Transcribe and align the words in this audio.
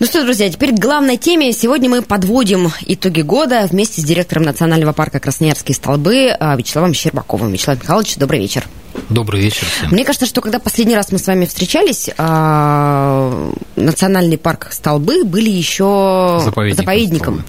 Ну 0.00 0.06
что, 0.06 0.22
друзья, 0.22 0.48
теперь 0.48 0.76
к 0.76 0.78
главной 0.78 1.16
теме. 1.16 1.52
Сегодня 1.52 1.90
мы 1.90 2.02
подводим 2.02 2.70
итоги 2.86 3.22
года 3.22 3.66
вместе 3.68 4.00
с 4.00 4.04
директором 4.04 4.44
Национального 4.44 4.92
парка 4.92 5.18
Красноярские 5.18 5.74
столбы 5.74 6.28
а, 6.38 6.54
Вячеславом 6.54 6.94
Щербаковым. 6.94 7.50
Вячеслав 7.50 7.82
Михайлович, 7.82 8.14
добрый 8.14 8.38
вечер. 8.38 8.68
Добрый 9.08 9.40
вечер 9.40 9.66
всем. 9.66 9.90
Мне 9.90 10.04
кажется, 10.04 10.26
что 10.26 10.40
когда 10.40 10.60
последний 10.60 10.94
раз 10.94 11.10
мы 11.10 11.18
с 11.18 11.26
вами 11.26 11.46
встречались, 11.46 12.10
а, 12.16 13.50
Национальный 13.74 14.38
парк 14.38 14.68
Столбы 14.70 15.24
были 15.24 15.50
еще 15.50 16.42
Заповедником 16.44 16.84
заповедником. 16.84 17.44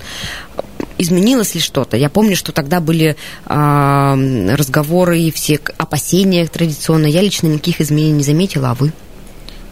Изменилось 0.98 1.54
ли 1.54 1.62
что-то? 1.62 1.98
Я 1.98 2.10
помню, 2.10 2.36
что 2.36 2.52
тогда 2.52 2.80
были 2.80 3.16
а, 3.46 4.18
разговоры 4.54 5.20
и 5.20 5.30
все 5.30 5.60
опасения 5.78 6.48
традиционно. 6.48 7.06
Я 7.06 7.22
лично 7.22 7.46
никаких 7.46 7.80
изменений 7.80 8.14
не 8.14 8.24
заметила, 8.24 8.72
а 8.72 8.74
вы? 8.74 8.92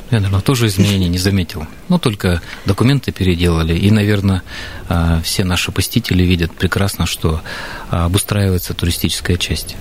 Я, 0.10 0.20
наверное, 0.20 0.42
тоже 0.42 0.68
изменений 0.68 1.10
не 1.10 1.18
заметил. 1.18 1.68
Ну, 1.90 2.00
только 2.00 2.42
документы 2.66 3.12
переделали. 3.12 3.78
И, 3.78 3.92
наверное, 3.92 4.42
а, 4.88 5.22
все 5.22 5.44
наши 5.44 5.72
посетители 5.72 6.24
видят 6.24 6.56
прекрасно, 6.56 7.06
что 7.06 7.42
а, 7.90 8.06
обустраивается 8.06 8.74
туристическая 8.74 9.38
часть. 9.38 9.76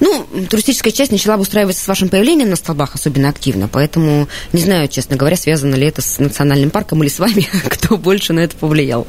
Ну, 0.00 0.26
туристическая 0.48 0.92
часть 0.92 1.12
начала 1.12 1.34
обустраиваться 1.34 1.82
с 1.82 1.88
вашим 1.88 2.08
появлением 2.08 2.50
на 2.50 2.56
столбах 2.56 2.94
особенно 2.94 3.28
активно, 3.28 3.68
поэтому 3.68 4.28
не 4.52 4.60
знаю, 4.60 4.88
честно 4.88 5.16
говоря, 5.16 5.36
связано 5.36 5.74
ли 5.74 5.86
это 5.86 6.02
с 6.02 6.18
национальным 6.18 6.70
парком 6.70 7.02
или 7.02 7.10
с 7.10 7.18
вами, 7.18 7.46
кто 7.68 7.96
больше 7.96 8.32
на 8.32 8.40
это 8.40 8.56
повлиял. 8.56 9.06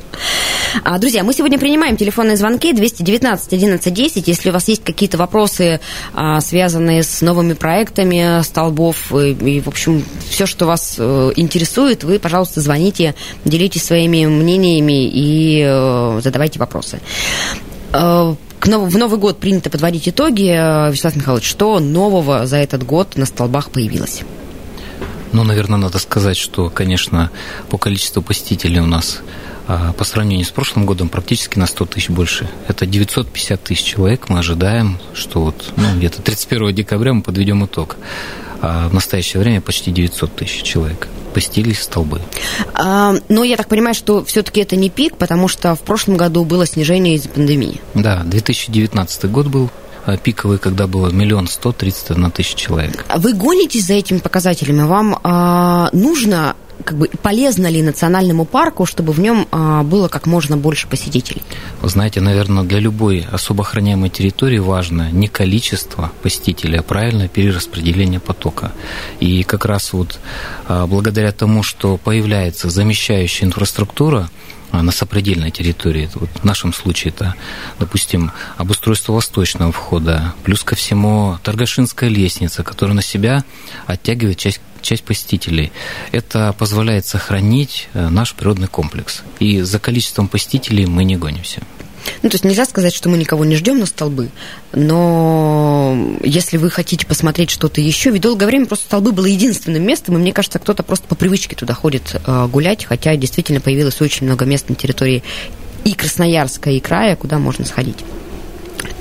А, 0.83 0.97
друзья, 0.97 1.23
мы 1.23 1.33
сегодня 1.33 1.57
принимаем 1.57 1.97
телефонные 1.97 2.37
звонки 2.37 2.73
219 2.73 3.53
11 3.53 3.93
10. 3.93 4.27
Если 4.27 4.49
у 4.49 4.53
вас 4.53 4.67
есть 4.67 4.83
какие-то 4.83 5.17
вопросы, 5.17 5.79
а, 6.13 6.41
связанные 6.41 7.03
с 7.03 7.21
новыми 7.21 7.53
проектами 7.53 8.41
столбов 8.43 9.13
и, 9.13 9.31
и, 9.31 9.61
в 9.61 9.67
общем, 9.67 10.03
все, 10.29 10.45
что 10.45 10.65
вас 10.65 10.95
э, 10.97 11.31
интересует, 11.35 12.03
вы, 12.03 12.19
пожалуйста, 12.19 12.61
звоните, 12.61 13.15
делитесь 13.45 13.83
своими 13.83 14.25
мнениями 14.25 15.07
и 15.07 15.63
э, 15.65 16.19
задавайте 16.23 16.59
вопросы. 16.59 16.99
В 18.65 18.97
Новый 18.97 19.19
год 19.19 19.37
принято 19.37 19.69
подводить 19.69 20.09
итоги. 20.09 20.49
Э, 20.49 20.89
Вячеслав 20.89 21.15
Михайлович, 21.15 21.47
что 21.47 21.79
нового 21.79 22.47
за 22.47 22.57
этот 22.57 22.83
год 22.83 23.15
на 23.15 23.27
столбах 23.27 23.69
появилось? 23.69 24.23
Ну, 25.33 25.43
наверное, 25.43 25.77
надо 25.77 25.99
сказать, 25.99 26.35
что, 26.35 26.71
конечно, 26.71 27.29
по 27.69 27.77
количеству 27.77 28.23
посетителей 28.23 28.79
у 28.79 28.87
нас 28.87 29.19
а, 29.67 29.93
по 29.93 30.03
сравнению 30.03 30.47
с 30.47 30.49
прошлым 30.49 30.87
годом 30.87 31.09
практически 31.09 31.59
на 31.59 31.67
100 31.67 31.85
тысяч 31.85 32.09
больше. 32.09 32.49
Это 32.67 32.87
950 32.87 33.61
тысяч 33.61 33.83
человек. 33.83 34.29
Мы 34.29 34.39
ожидаем, 34.39 34.97
что 35.13 35.41
вот 35.41 35.71
ну, 35.75 35.83
где-то 35.97 36.23
31 36.23 36.73
декабря 36.73 37.13
мы 37.13 37.21
подведем 37.21 37.63
итог. 37.65 37.97
А 38.61 38.89
в 38.89 38.95
настоящее 38.95 39.43
время 39.43 39.61
почти 39.61 39.91
900 39.91 40.35
тысяч 40.37 40.63
человек 40.63 41.07
посетили 41.35 41.73
столбы. 41.73 42.21
А, 42.73 43.13
Но 43.27 43.43
я 43.43 43.57
так 43.57 43.67
понимаю, 43.67 43.93
что 43.93 44.23
все-таки 44.23 44.61
это 44.61 44.77
не 44.77 44.89
пик, 44.89 45.17
потому 45.17 45.49
что 45.49 45.75
в 45.75 45.81
прошлом 45.81 46.15
году 46.15 46.45
было 46.45 46.65
снижение 46.65 47.15
из-за 47.15 47.27
пандемии. 47.27 47.81
Да, 47.93 48.23
2019 48.23 49.25
год 49.29 49.47
был 49.47 49.69
а, 50.05 50.15
пиковый, 50.15 50.59
когда 50.59 50.87
было 50.87 51.09
миллион 51.09 51.47
сто 51.47 51.73
тридцать 51.73 52.11
одна 52.11 52.29
тысяча 52.29 52.55
человек. 52.55 53.05
Вы 53.17 53.33
гонитесь 53.33 53.85
за 53.85 53.95
этими 53.95 54.19
показателями? 54.19 54.83
Вам 54.83 55.19
а, 55.23 55.89
нужно, 55.91 56.55
как 56.83 56.97
бы, 56.97 57.09
полезно 57.21 57.67
ли 57.67 57.81
национальному 57.81 58.45
парку, 58.45 58.85
чтобы 58.85 59.13
в 59.13 59.19
нем 59.19 59.47
а, 59.51 59.83
было 59.83 60.07
как 60.07 60.25
можно 60.25 60.57
больше 60.57 60.87
посетителей? 60.87 61.41
Вы 61.81 61.89
знаете, 61.89 62.21
наверное, 62.21 62.63
для 62.63 62.79
любой 62.79 63.25
особо 63.31 63.63
охраняемой 63.63 64.09
территории 64.09 64.59
важно 64.59 65.11
не 65.11 65.27
количество 65.27 66.11
посетителей, 66.21 66.79
а 66.79 66.83
правильное 66.83 67.27
перераспределение 67.27 68.19
потока. 68.19 68.71
И 69.19 69.43
как 69.43 69.65
раз 69.65 69.93
вот 69.93 70.19
а, 70.67 70.87
благодаря 70.87 71.31
тому, 71.31 71.63
что 71.63 71.97
появляется 71.97 72.69
замещающая 72.69 73.47
инфраструктура, 73.47 74.29
а, 74.71 74.81
на 74.81 74.91
сопредельной 74.91 75.51
территории. 75.51 76.09
Вот 76.15 76.29
в 76.33 76.43
нашем 76.43 76.73
случае 76.73 77.13
это, 77.15 77.35
допустим, 77.79 78.31
обустройство 78.57 79.13
восточного 79.13 79.71
входа, 79.71 80.33
плюс 80.43 80.63
ко 80.63 80.75
всему 80.75 81.37
Торгашинская 81.43 82.09
лестница, 82.09 82.63
которая 82.63 82.95
на 82.95 83.01
себя 83.01 83.45
оттягивает 83.85 84.37
часть 84.37 84.59
часть 84.85 85.03
посетителей. 85.03 85.71
Это 86.11 86.55
позволяет 86.57 87.05
сохранить 87.05 87.89
э, 87.93 88.09
наш 88.09 88.33
природный 88.33 88.67
комплекс. 88.67 89.23
И 89.39 89.61
за 89.61 89.79
количеством 89.79 90.27
посетителей 90.27 90.85
мы 90.85 91.03
не 91.03 91.17
гонимся. 91.17 91.61
Ну, 92.21 92.29
то 92.29 92.35
есть 92.35 92.45
нельзя 92.45 92.65
сказать, 92.65 92.93
что 92.93 93.09
мы 93.09 93.17
никого 93.17 93.45
не 93.45 93.55
ждем 93.55 93.79
на 93.79 93.85
столбы, 93.85 94.29
но 94.73 96.17
если 96.23 96.57
вы 96.57 96.69
хотите 96.69 97.05
посмотреть 97.05 97.49
что-то 97.49 97.81
еще, 97.81 98.11
ведь 98.11 98.21
долгое 98.21 98.45
время 98.45 98.67
просто 98.67 98.85
столбы 98.85 99.11
было 99.11 99.25
единственным 99.25 99.83
местом, 99.83 100.15
и 100.15 100.19
мне 100.19 100.31
кажется, 100.31 100.59
кто-то 100.59 100.83
просто 100.83 101.07
по 101.07 101.15
привычке 101.15 101.55
туда 101.55 101.73
ходит 101.73 102.15
э, 102.23 102.47
гулять, 102.47 102.85
хотя 102.85 103.15
действительно 103.15 103.59
появилось 103.59 104.01
очень 104.01 104.27
много 104.27 104.45
мест 104.45 104.69
на 104.69 104.75
территории 104.75 105.23
и 105.83 105.93
Красноярска, 105.93 106.69
и 106.71 106.79
края, 106.79 107.15
куда 107.15 107.39
можно 107.39 107.65
сходить. 107.65 108.03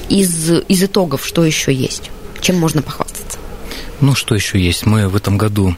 Из, 0.08 0.50
из 0.68 0.82
итогов 0.82 1.26
что 1.26 1.44
еще 1.44 1.72
есть? 1.74 2.10
Чем 2.40 2.58
можно 2.58 2.82
похвастаться? 2.82 3.38
Ну, 4.04 4.14
что 4.14 4.34
еще 4.34 4.60
есть? 4.60 4.84
Мы 4.84 5.08
в 5.08 5.16
этом 5.16 5.38
году 5.38 5.74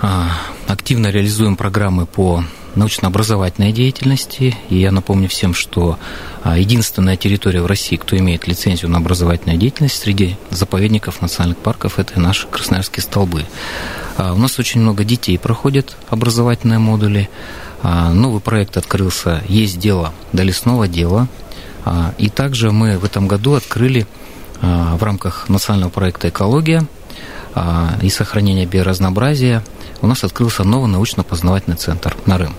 а, 0.00 0.30
активно 0.68 1.08
реализуем 1.08 1.54
программы 1.54 2.06
по 2.06 2.42
научно-образовательной 2.76 3.72
деятельности. 3.72 4.56
И 4.70 4.78
я 4.78 4.90
напомню 4.90 5.28
всем, 5.28 5.52
что 5.52 5.98
а, 6.42 6.56
единственная 6.56 7.18
территория 7.18 7.60
в 7.60 7.66
России, 7.66 7.96
кто 7.96 8.16
имеет 8.16 8.48
лицензию 8.48 8.90
на 8.90 8.96
образовательную 8.96 9.58
деятельность 9.58 9.98
среди 9.98 10.38
заповедников 10.48 11.20
национальных 11.20 11.58
парков, 11.58 11.98
это 11.98 12.18
наши 12.18 12.46
красноярские 12.46 13.02
столбы. 13.02 13.44
А, 14.16 14.32
У 14.32 14.38
нас 14.38 14.58
очень 14.58 14.80
много 14.80 15.04
детей 15.04 15.38
проходят 15.38 15.94
образовательные 16.08 16.78
модули. 16.78 17.28
Новый 17.82 18.40
проект 18.40 18.78
открылся 18.78 19.44
«Есть 19.46 19.78
дело 19.78 20.14
до 20.32 20.42
лесного 20.42 20.88
дела». 20.88 21.28
И 22.16 22.30
также 22.30 22.72
мы 22.72 22.96
в 22.96 23.04
этом 23.04 23.28
году 23.28 23.52
открыли 23.52 24.06
в 24.62 25.02
рамках 25.02 25.50
национального 25.50 25.90
проекта 25.90 26.30
«Экология» 26.30 26.86
и 28.02 28.10
сохранение 28.10 28.66
биоразнообразия 28.66 29.64
у 30.02 30.06
нас 30.06 30.24
открылся 30.24 30.64
новый 30.64 30.90
научно-познавательный 30.90 31.76
центр 31.76 32.16
«Нарым». 32.26 32.54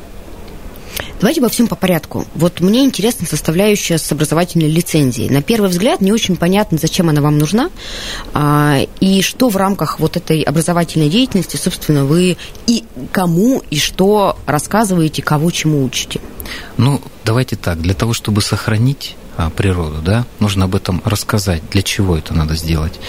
Давайте 1.20 1.42
обо 1.42 1.50
всем 1.50 1.68
по 1.68 1.76
порядку. 1.76 2.26
Вот 2.36 2.62
мне 2.62 2.86
интересна 2.86 3.26
составляющая 3.26 3.98
с 3.98 4.12
образовательной 4.12 4.70
лицензией. 4.70 5.30
На 5.30 5.42
первый 5.42 5.70
взгляд 5.70 6.00
не 6.00 6.12
очень 6.12 6.36
понятно, 6.36 6.78
зачем 6.78 7.10
она 7.10 7.22
вам 7.22 7.40
нужна, 7.40 7.72
а, 8.34 8.80
и 9.00 9.22
что 9.24 9.50
в 9.50 9.58
рамках 9.58 10.00
вот 10.00 10.16
этой 10.16 10.42
образовательной 10.42 11.10
деятельности, 11.10 11.56
собственно, 11.56 12.06
вы 12.06 12.38
и 12.68 12.84
кому, 13.12 13.64
и 13.72 13.80
что 13.80 14.38
рассказываете, 14.46 15.24
кого 15.24 15.50
чему 15.50 15.84
учите. 15.84 16.22
Ну, 16.78 17.02
давайте 17.26 17.56
так, 17.56 17.82
для 17.82 17.96
того, 17.96 18.14
чтобы 18.14 18.42
сохранить 18.42 19.16
а, 19.16 19.27
природу, 19.56 20.02
да, 20.02 20.26
нужно 20.40 20.66
об 20.66 20.76
этом 20.76 21.02
рассказать, 21.06 21.62
для 21.72 21.82
чего 21.82 22.18
это 22.18 22.34
надо 22.34 22.56
сделать. 22.56 23.00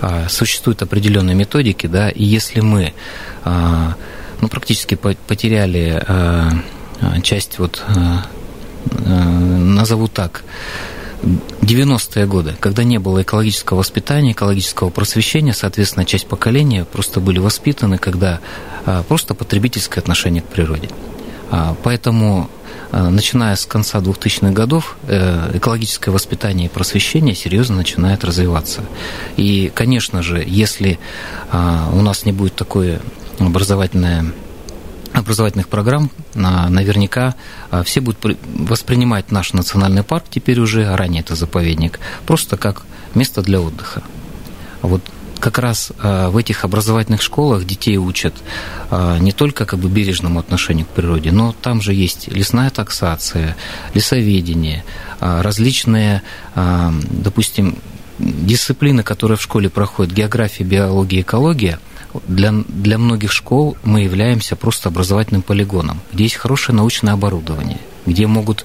А, 0.00 0.26
Существуют 0.28 0.82
определенные 0.82 1.34
методики, 1.34 1.86
да, 1.86 2.10
и 2.10 2.24
если 2.24 2.60
мы 2.60 2.92
а, 3.44 3.94
ну, 4.40 4.48
практически 4.48 4.94
по- 4.96 5.14
потеряли 5.26 6.02
а, 6.06 6.52
а, 7.00 7.20
часть 7.20 7.58
вот, 7.58 7.82
а, 7.88 8.26
а, 8.90 9.10
назову 9.10 10.08
так, 10.08 10.44
90-е 11.62 12.26
годы, 12.26 12.54
когда 12.60 12.84
не 12.84 12.98
было 12.98 13.22
экологического 13.22 13.78
воспитания, 13.78 14.32
экологического 14.32 14.90
просвещения, 14.90 15.52
соответственно, 15.52 16.04
часть 16.04 16.26
поколения 16.26 16.84
просто 16.84 17.20
были 17.20 17.38
воспитаны, 17.38 17.98
когда 17.98 18.40
а, 18.84 19.02
просто 19.02 19.34
потребительское 19.34 20.02
отношение 20.02 20.42
к 20.42 20.46
природе. 20.46 20.88
А, 21.50 21.74
Поэтому, 21.82 22.50
а, 22.50 22.55
начиная 23.10 23.56
с 23.56 23.66
конца 23.66 23.98
2000-х 23.98 24.52
годов, 24.52 24.96
э, 25.06 25.52
экологическое 25.54 26.12
воспитание 26.12 26.66
и 26.66 26.68
просвещение 26.70 27.34
серьезно 27.34 27.76
начинает 27.76 28.24
развиваться. 28.24 28.82
И, 29.36 29.70
конечно 29.74 30.22
же, 30.22 30.42
если 30.46 30.98
а, 31.50 31.90
у 31.92 32.00
нас 32.02 32.24
не 32.24 32.32
будет 32.32 32.54
такое 32.54 33.00
образовательное 33.38 34.26
образовательных 35.12 35.68
программ, 35.68 36.10
на- 36.34 36.68
наверняка 36.68 37.34
все 37.84 38.00
будут 38.00 38.18
при- 38.18 38.36
воспринимать 38.44 39.30
наш 39.32 39.54
национальный 39.54 40.02
парк, 40.02 40.24
теперь 40.28 40.60
уже, 40.60 40.86
а 40.86 40.96
ранее 40.96 41.22
это 41.22 41.34
заповедник, 41.34 42.00
просто 42.26 42.58
как 42.58 42.82
место 43.14 43.40
для 43.40 43.60
отдыха. 43.60 44.02
Вот 44.82 45.02
как 45.40 45.58
раз 45.58 45.92
э, 45.98 46.28
в 46.28 46.36
этих 46.36 46.64
образовательных 46.64 47.22
школах 47.22 47.64
детей 47.64 47.96
учат 47.96 48.34
э, 48.90 49.18
не 49.20 49.32
только 49.32 49.64
как 49.64 49.78
бы 49.78 49.88
бережному 49.88 50.40
отношению 50.40 50.86
к 50.86 50.90
природе, 50.90 51.32
но 51.32 51.54
там 51.60 51.80
же 51.80 51.92
есть 51.92 52.28
лесная 52.28 52.70
таксация, 52.70 53.56
лесоведение, 53.94 54.84
э, 55.20 55.40
различные, 55.42 56.22
допустим, 56.54 57.78
дисциплины, 58.18 59.02
которые 59.02 59.36
в 59.36 59.42
школе 59.42 59.68
проходят, 59.68 60.12
география, 60.12 60.64
биология, 60.64 61.20
экология, 61.20 61.78
для, 62.26 62.52
для 62.52 62.96
многих 62.96 63.30
школ 63.30 63.76
мы 63.84 64.00
являемся 64.00 64.56
просто 64.56 64.88
образовательным 64.88 65.42
полигоном, 65.42 66.00
где 66.12 66.24
есть 66.24 66.36
хорошее 66.36 66.76
научное 66.76 67.12
оборудование, 67.12 67.78
где 68.06 68.26
могут 68.26 68.64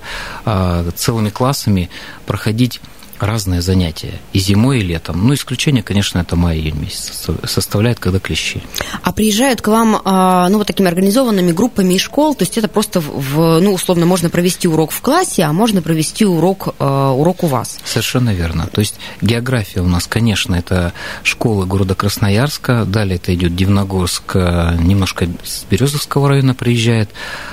целыми 0.95 1.29
классами 1.29 1.89
проходить 2.25 2.79
разные 3.21 3.62
занятия 3.62 4.13
и 4.33 4.39
зимой, 4.39 4.79
и 4.79 4.83
летом. 4.83 5.27
Ну, 5.27 5.33
исключение, 5.33 5.83
конечно, 5.83 6.19
это 6.19 6.35
май-июнь 6.35 6.79
месяц 6.79 7.27
составляет, 7.45 8.00
когда 8.00 8.19
клещи. 8.19 8.63
А 9.03 9.12
приезжают 9.12 9.62
к 9.62 9.68
вам, 9.68 10.01
а, 10.03 10.50
ну, 10.50 10.57
вот 10.57 10.68
такими 10.68 10.88
организованными 10.88 11.51
группами 11.51 11.94
из 11.94 12.01
школ, 12.01 12.35
то 12.35 12.44
есть 12.44 12.57
это 12.57 12.68
просто, 12.68 13.00
в, 13.00 13.59
ну, 13.59 13.73
условно, 13.73 14.06
можно 14.06 14.29
провести 14.29 14.68
урок 14.68 14.91
в 14.91 15.01
классе, 15.01 15.44
а 15.44 15.53
можно 15.53 15.81
провести 15.81 16.25
урок, 16.25 16.75
а, 16.79 17.12
урок 17.12 17.44
у 17.44 17.47
вас. 17.47 17.79
Совершенно 17.83 18.33
верно. 18.33 18.68
То 18.68 18.81
есть 18.81 18.95
география 19.21 19.81
у 19.81 19.88
нас, 19.88 20.07
конечно, 20.07 20.56
это 20.56 20.94
школы 21.23 21.65
города 21.65 21.95
Красноярска, 21.95 22.85
далее 22.85 23.15
это 23.15 23.33
идет 23.33 23.56
Дивногорск, 23.56 24.35
а, 24.35 24.75
немножко 24.75 25.27
с 25.44 25.65
Березовского 25.69 26.29
района 26.29 26.53
приезжает, 26.53 27.09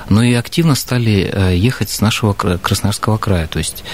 но 0.08 0.22
и 0.22 0.32
активно 0.34 0.74
стали 0.74 1.54
ехать 1.54 1.90
с 1.90 2.00
нашего 2.00 2.32
Красноярского 2.32 3.18
края, 3.18 3.46
то 3.46 3.58
есть 3.58 3.84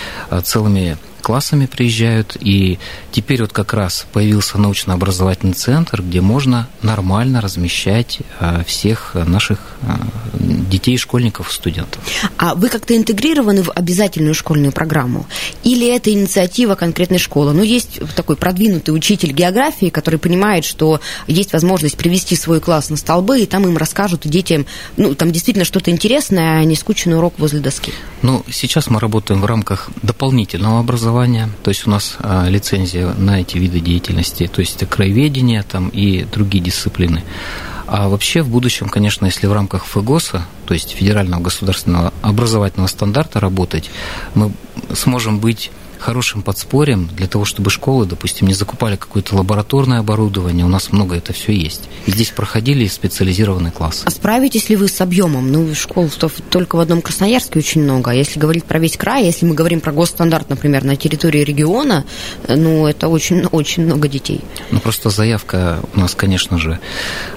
целыми 0.44 0.96
классами 1.24 1.66
приезжают, 1.66 2.36
и 2.38 2.78
теперь 3.10 3.40
вот 3.40 3.52
как 3.52 3.72
раз 3.72 4.06
появился 4.12 4.58
научно-образовательный 4.58 5.54
центр, 5.54 6.02
где 6.02 6.20
можно 6.20 6.68
нормально 6.82 7.40
размещать 7.40 8.18
а, 8.38 8.62
всех 8.64 9.14
наших 9.14 9.58
а, 9.82 9.98
детей, 10.34 10.98
школьников, 10.98 11.50
студентов. 11.50 12.02
А 12.36 12.54
вы 12.54 12.68
как-то 12.68 12.96
интегрированы 12.96 13.62
в 13.62 13.70
обязательную 13.70 14.34
школьную 14.34 14.72
программу? 14.72 15.26
Или 15.62 15.88
это 15.88 16.12
инициатива 16.12 16.74
конкретной 16.74 17.18
школы? 17.18 17.54
Ну, 17.54 17.62
есть 17.62 18.00
такой 18.14 18.36
продвинутый 18.36 18.94
учитель 18.94 19.32
географии, 19.32 19.88
который 19.88 20.18
понимает, 20.18 20.64
что 20.64 21.00
есть 21.26 21.52
возможность 21.54 21.96
привести 21.96 22.36
свой 22.36 22.60
класс 22.60 22.90
на 22.90 22.96
столбы, 22.96 23.40
и 23.40 23.46
там 23.46 23.64
им 23.64 23.76
расскажут 23.78 24.22
детям, 24.24 24.66
ну, 24.98 25.14
там 25.14 25.32
действительно 25.32 25.64
что-то 25.64 25.90
интересное, 25.90 26.60
а 26.60 26.64
не 26.64 26.76
скучный 26.76 27.16
урок 27.16 27.34
возле 27.38 27.60
доски. 27.60 27.92
Ну, 28.20 28.44
сейчас 28.50 28.90
мы 28.90 29.00
работаем 29.00 29.40
в 29.40 29.46
рамках 29.46 29.90
дополнительного 30.02 30.80
образования, 30.80 31.13
образования, 31.14 31.49
то 31.62 31.70
есть 31.70 31.87
у 31.87 31.90
нас 31.90 32.16
а, 32.19 32.49
лицензия 32.49 33.14
на 33.14 33.40
эти 33.40 33.56
виды 33.58 33.81
деятельности, 33.81 34.50
то 34.52 34.61
есть 34.61 34.76
это 34.76 34.87
краеведение 34.87 35.62
там 35.62 35.88
и 35.88 36.25
другие 36.25 36.62
дисциплины. 36.62 37.22
А 37.87 38.08
вообще 38.08 38.43
в 38.43 38.49
будущем, 38.49 38.88
конечно, 38.88 39.26
если 39.26 39.46
в 39.46 39.52
рамках 39.52 39.84
ФГОСа, 39.84 40.46
то 40.66 40.75
есть 40.75 40.90
федерального 40.90 41.40
государственного 41.40 42.12
образовательного 42.22 42.88
стандарта 42.88 43.40
работать, 43.40 43.90
мы 44.34 44.52
сможем 44.93 45.38
быть 45.38 45.70
хорошим 46.04 46.42
подспорьем 46.42 47.08
для 47.16 47.26
того, 47.26 47.46
чтобы 47.46 47.70
школы, 47.70 48.04
допустим, 48.04 48.46
не 48.46 48.52
закупали 48.52 48.96
какое-то 48.96 49.36
лабораторное 49.36 50.00
оборудование. 50.00 50.66
У 50.66 50.68
нас 50.68 50.92
много 50.92 51.16
это 51.16 51.32
все 51.32 51.52
есть. 51.52 51.88
И 52.04 52.10
здесь 52.10 52.28
проходили 52.28 52.86
специализированные 52.86 53.72
классы. 53.72 54.02
А 54.04 54.10
справитесь 54.10 54.68
ли 54.68 54.76
вы 54.76 54.88
с 54.88 55.00
объемом? 55.00 55.50
Ну, 55.50 55.74
школ 55.74 56.10
только 56.50 56.76
в 56.76 56.80
одном 56.80 57.00
Красноярске 57.00 57.58
очень 57.58 57.82
много. 57.82 58.10
А 58.10 58.14
если 58.14 58.38
говорить 58.38 58.64
про 58.64 58.78
весь 58.78 58.98
край, 58.98 59.24
если 59.24 59.46
мы 59.46 59.54
говорим 59.54 59.80
про 59.80 59.92
госстандарт, 59.92 60.50
например, 60.50 60.84
на 60.84 60.96
территории 60.96 61.42
региона, 61.42 62.04
ну, 62.48 62.86
это 62.86 63.08
очень-очень 63.08 63.84
много 63.86 64.06
детей. 64.06 64.42
Ну, 64.70 64.80
просто 64.80 65.08
заявка 65.08 65.80
у 65.94 66.00
нас, 66.00 66.14
конечно 66.14 66.58
же, 66.58 66.80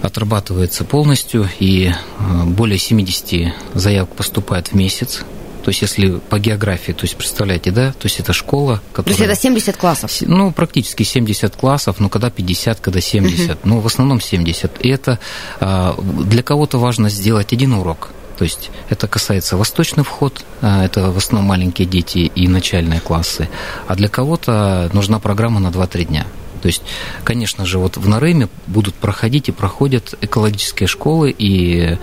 отрабатывается 0.01 0.83
полностью, 0.83 1.49
и 1.59 1.93
э, 1.93 2.43
более 2.43 2.77
70 2.77 3.53
заявок 3.75 4.09
поступает 4.09 4.67
в 4.67 4.73
месяц 4.73 5.23
то 5.67 5.71
есть, 5.71 5.81
если 5.81 6.19
по 6.29 6.39
географии, 6.39 6.93
то 6.93 7.03
есть, 7.03 7.17
представляете, 7.17 7.71
да, 7.71 7.91
то 7.91 8.05
есть, 8.05 8.21
это 8.21 8.31
школа, 8.31 8.81
которая... 8.93 9.17
То 9.17 9.23
есть, 9.23 9.33
это 9.33 9.35
70 9.35 9.75
классов? 9.75 10.11
Ну, 10.21 10.53
практически 10.53 11.03
70 11.03 11.57
классов, 11.57 11.97
ну, 11.99 12.07
когда 12.07 12.29
50, 12.29 12.79
когда 12.79 13.01
70, 13.01 13.49
угу. 13.49 13.57
ну, 13.65 13.79
в 13.81 13.85
основном 13.85 14.21
70. 14.21 14.85
И 14.85 14.87
это 14.87 15.19
а, 15.59 15.93
для 15.99 16.41
кого-то 16.41 16.77
важно 16.77 17.09
сделать 17.09 17.51
один 17.51 17.73
урок, 17.73 18.11
то 18.37 18.45
есть 18.45 18.69
это 18.87 19.09
касается 19.09 19.57
восточный 19.57 20.05
вход, 20.05 20.45
а, 20.61 20.85
это 20.85 21.11
в 21.11 21.17
основном 21.17 21.49
маленькие 21.49 21.85
дети 21.85 22.19
и 22.19 22.47
начальные 22.47 23.01
классы, 23.01 23.49
а 23.87 23.95
для 23.95 24.07
кого-то 24.07 24.89
нужна 24.93 25.19
программа 25.19 25.59
на 25.59 25.67
2-3 25.67 26.05
дня. 26.05 26.27
То 26.61 26.67
есть, 26.67 26.81
конечно 27.25 27.65
же, 27.65 27.77
вот 27.77 27.97
в 27.97 28.07
Нарыме 28.07 28.47
будут 28.67 28.95
проходить 28.95 29.49
и 29.49 29.51
проходят 29.51 30.13
экологические 30.21 30.87
школы 30.87 31.29
и 31.37 31.97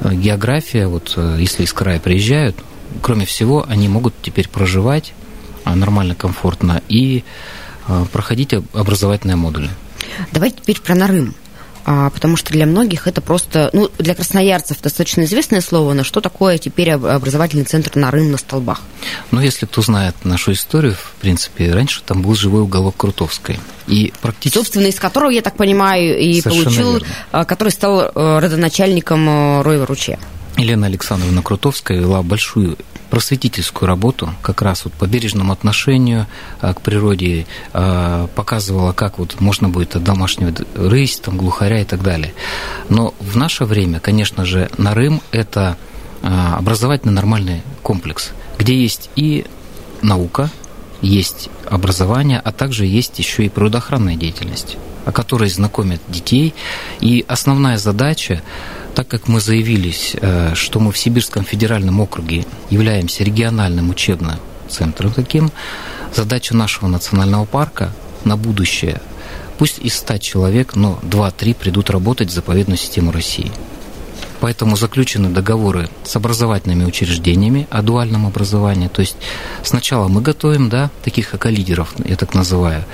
э, 0.00 0.14
география, 0.14 0.88
вот 0.88 1.14
э, 1.16 1.38
если 1.40 1.64
из 1.64 1.72
края 1.72 2.00
приезжают, 2.00 2.54
кроме 3.02 3.26
всего, 3.26 3.64
они 3.68 3.88
могут 3.88 4.14
теперь 4.22 4.48
проживать 4.48 5.12
а, 5.64 5.74
нормально, 5.74 6.14
комфортно 6.14 6.82
и 6.88 7.24
а, 7.86 8.04
проходить 8.06 8.54
образовательные 8.72 9.36
модули. 9.36 9.70
Давайте 10.32 10.58
теперь 10.60 10.80
про 10.80 10.94
Нарым 10.94 11.34
а, 11.90 12.10
потому 12.10 12.36
что 12.36 12.52
для 12.52 12.66
многих 12.66 13.06
это 13.06 13.22
просто, 13.22 13.70
ну, 13.72 13.90
для 13.96 14.14
красноярцев 14.14 14.78
достаточно 14.82 15.22
известное 15.22 15.62
слово, 15.62 15.94
но 15.94 16.04
что 16.04 16.20
такое 16.20 16.58
теперь 16.58 16.90
образовательный 16.90 17.64
центр 17.64 17.96
Нарым 17.96 18.30
на 18.30 18.36
столбах? 18.36 18.82
Ну, 19.30 19.40
если 19.40 19.64
кто 19.64 19.80
знает 19.80 20.14
нашу 20.22 20.52
историю, 20.52 20.92
в 20.92 21.14
принципе, 21.18 21.72
раньше 21.72 22.02
там 22.04 22.20
был 22.20 22.34
живой 22.34 22.60
уголок 22.60 22.94
Крутовской. 22.98 23.58
И 23.86 24.12
практически... 24.20 24.58
Собственно, 24.58 24.84
из 24.84 25.00
которого, 25.00 25.30
я 25.30 25.40
так 25.40 25.56
понимаю, 25.56 26.18
и 26.18 26.42
Совершенно 26.42 26.64
получил, 26.64 26.92
верно. 26.98 27.44
который 27.46 27.70
стал 27.70 28.00
э, 28.02 28.38
родоначальником 28.38 29.26
э, 29.26 29.62
Роева 29.62 29.86
ручья. 29.86 30.18
Елена 30.58 30.86
Александровна 30.86 31.40
Крутовская 31.42 31.98
вела 31.98 32.22
большую 32.22 32.76
просветительскую 33.10 33.88
работу 33.88 34.34
как 34.42 34.60
раз 34.60 34.84
вот 34.84 34.92
по 34.92 35.06
бережному 35.06 35.52
отношению 35.52 36.26
а, 36.60 36.74
к 36.74 36.82
природе, 36.82 37.46
а, 37.72 38.26
показывала, 38.34 38.92
как 38.92 39.18
вот 39.18 39.40
можно 39.40 39.68
будет 39.68 40.02
домашнего 40.02 40.52
рысь, 40.74 41.18
там, 41.18 41.38
глухаря 41.38 41.80
и 41.80 41.84
так 41.84 42.02
далее. 42.02 42.34
Но 42.88 43.14
в 43.18 43.36
наше 43.36 43.64
время, 43.64 44.00
конечно 44.00 44.44
же, 44.44 44.68
Нарым– 44.76 45.22
это 45.32 45.78
а, 46.22 46.56
образовательный 46.56 47.14
нормальный 47.14 47.62
комплекс, 47.82 48.30
где 48.58 48.74
есть 48.74 49.10
и 49.16 49.46
наука, 50.02 50.50
есть 51.00 51.48
образование, 51.70 52.40
а 52.44 52.52
также 52.52 52.84
есть 52.84 53.18
еще 53.18 53.46
и 53.46 53.48
природоохранная 53.48 54.16
деятельность, 54.16 54.76
о 55.04 55.12
которой 55.12 55.48
знакомят 55.48 56.00
детей. 56.08 56.54
И 57.00 57.24
основная 57.28 57.78
задача 57.78 58.42
так 58.94 59.06
как 59.06 59.28
мы 59.28 59.40
заявились, 59.40 60.16
э, 60.20 60.54
что 60.54 60.80
мы 60.80 60.90
в 60.90 60.98
Сибирском 60.98 61.44
федеральном 61.44 62.00
округе 62.00 62.44
являемся 62.68 63.22
региональным 63.22 63.90
учебным 63.90 64.38
центром 64.68 65.12
таким, 65.12 65.52
задача 66.12 66.56
нашего 66.56 66.88
национального 66.88 67.44
парка 67.44 67.92
на 68.24 68.36
будущее 68.36 69.00
пусть 69.58 69.78
из 69.80 69.96
100 69.96 70.18
человек, 70.18 70.76
но 70.76 70.98
2-3 71.02 71.54
придут 71.54 71.90
работать 71.90 72.30
в 72.30 72.32
заповедную 72.32 72.78
систему 72.78 73.10
России. 73.12 73.50
Поэтому 74.40 74.76
заключены 74.76 75.30
договоры 75.30 75.90
с 76.04 76.14
образовательными 76.14 76.84
учреждениями 76.84 77.66
о 77.70 77.82
дуальном 77.82 78.24
образовании. 78.24 78.86
То 78.86 79.00
есть 79.00 79.16
сначала 79.64 80.06
мы 80.06 80.22
готовим, 80.22 80.68
да, 80.68 80.90
таких 81.02 81.34
эко-лидеров, 81.34 81.92
я 82.04 82.14
так 82.14 82.34
называю. 82.34 82.84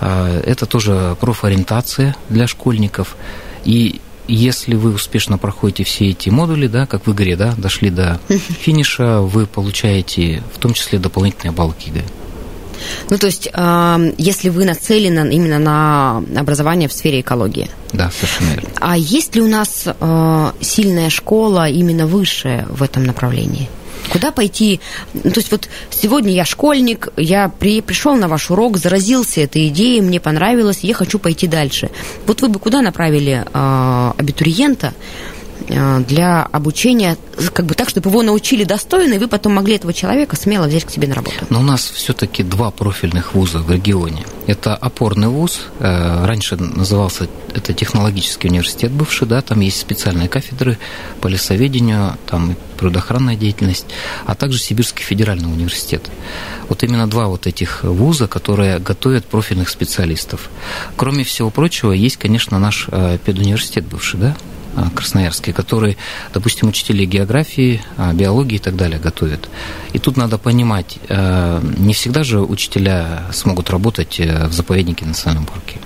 А, 0.00 0.40
это 0.40 0.66
тоже 0.66 1.16
профориентация 1.20 2.16
для 2.28 2.46
школьников. 2.46 3.16
И 3.64 4.00
если 4.28 4.74
вы 4.74 4.92
успешно 4.92 5.38
проходите 5.38 5.84
все 5.84 6.10
эти 6.10 6.28
модули, 6.28 6.66
да, 6.66 6.86
как 6.86 7.06
в 7.06 7.12
игре, 7.12 7.36
да, 7.36 7.54
дошли 7.56 7.90
до 7.90 8.20
финиша, 8.28 9.20
вы 9.20 9.46
получаете 9.46 10.42
в 10.54 10.58
том 10.58 10.74
числе 10.74 10.98
дополнительные 10.98 11.52
баллы 11.52 11.72
к 11.72 11.80
ЕГЭ. 11.80 12.04
Ну, 13.10 13.18
то 13.18 13.26
есть, 13.26 13.48
э, 13.52 14.12
если 14.18 14.50
вы 14.50 14.64
нацелены 14.64 15.32
именно 15.34 15.58
на 15.58 16.40
образование 16.40 16.88
в 16.88 16.92
сфере 16.92 17.20
экологии. 17.20 17.70
Да, 17.92 18.10
совершенно 18.10 18.50
верно. 18.50 18.68
А 18.80 18.96
есть 18.96 19.34
ли 19.34 19.42
у 19.42 19.48
нас 19.48 19.84
э, 19.86 20.52
сильная 20.60 21.10
школа 21.10 21.68
именно 21.68 22.06
высшая 22.06 22.66
в 22.68 22.82
этом 22.82 23.04
направлении? 23.04 23.68
Куда 24.10 24.30
пойти? 24.30 24.80
Ну, 25.12 25.30
то 25.30 25.40
есть 25.40 25.50
вот 25.50 25.68
сегодня 25.90 26.32
я 26.32 26.44
школьник, 26.44 27.08
я 27.16 27.48
при, 27.48 27.80
пришел 27.80 28.16
на 28.16 28.28
ваш 28.28 28.50
урок, 28.50 28.78
заразился 28.78 29.40
этой 29.40 29.68
идеей, 29.68 30.00
мне 30.00 30.20
понравилось, 30.20 30.80
я 30.82 30.94
хочу 30.94 31.18
пойти 31.18 31.46
дальше. 31.46 31.90
Вот 32.26 32.42
вы 32.42 32.48
бы 32.48 32.58
куда 32.58 32.82
направили 32.82 33.44
э, 33.44 34.12
абитуриента? 34.16 34.94
Э, 35.68 36.00
для 36.00 36.42
обучения, 36.42 37.16
как 37.52 37.66
бы 37.66 37.74
так, 37.74 37.88
чтобы 37.88 38.10
его 38.10 38.22
научили 38.22 38.64
достойно, 38.64 39.14
и 39.14 39.18
вы 39.18 39.28
потом 39.28 39.54
могли 39.54 39.76
этого 39.76 39.92
человека 39.92 40.36
смело 40.36 40.66
взять 40.66 40.84
к 40.84 40.90
себе 40.90 41.08
на 41.08 41.14
работу? 41.14 41.36
Но 41.50 41.60
у 41.60 41.62
нас 41.62 41.88
все-таки 41.88 42.42
два 42.42 42.70
профильных 42.70 43.34
вуза 43.34 43.58
в 43.58 43.70
регионе. 43.70 44.24
Это 44.46 44.74
опорный 44.74 45.28
вуз, 45.28 45.60
э, 45.80 46.26
раньше 46.26 46.56
назывался 46.56 47.28
это 47.54 47.72
технологический 47.72 48.48
университет 48.48 48.90
бывший, 48.90 49.26
да, 49.26 49.42
там 49.42 49.60
есть 49.60 49.80
специальные 49.80 50.28
кафедры 50.28 50.78
по 51.20 51.28
лесоведению, 51.28 52.16
там 52.26 52.56
природоохранная 52.78 53.36
деятельность, 53.36 53.86
а 54.24 54.34
также 54.34 54.58
Сибирский 54.58 55.04
федеральный 55.04 55.50
университет. 55.50 56.10
Вот 56.68 56.82
именно 56.82 57.08
два 57.08 57.26
вот 57.26 57.46
этих 57.46 57.82
вуза, 57.82 58.28
которые 58.28 58.78
готовят 58.78 59.24
профильных 59.24 59.68
специалистов. 59.68 60.48
Кроме 60.96 61.24
всего 61.24 61.50
прочего, 61.50 61.92
есть, 61.92 62.16
конечно, 62.16 62.58
наш 62.58 62.86
э, 62.90 63.18
педуниверситет 63.24 63.86
бывший, 63.86 64.20
да, 64.20 64.36
э, 64.86 64.90
Красноярский, 64.94 65.52
который, 65.52 65.96
допустим, 66.32 66.68
учителей 66.68 67.06
географии, 67.06 67.82
э, 67.96 68.12
биологии 68.12 68.56
и 68.56 68.60
так 68.60 68.76
далее 68.76 68.98
готовят. 68.98 69.48
И 69.92 69.98
тут 69.98 70.16
надо 70.16 70.38
понимать, 70.38 70.98
не 71.08 71.92
всегда 71.94 72.22
же 72.22 72.40
учителя 72.40 73.22
смогут 73.32 73.70
работать 73.70 74.18
в 74.18 74.52
заповеднике 74.52 75.06
национальном 75.06 75.46
парке. 75.46 75.78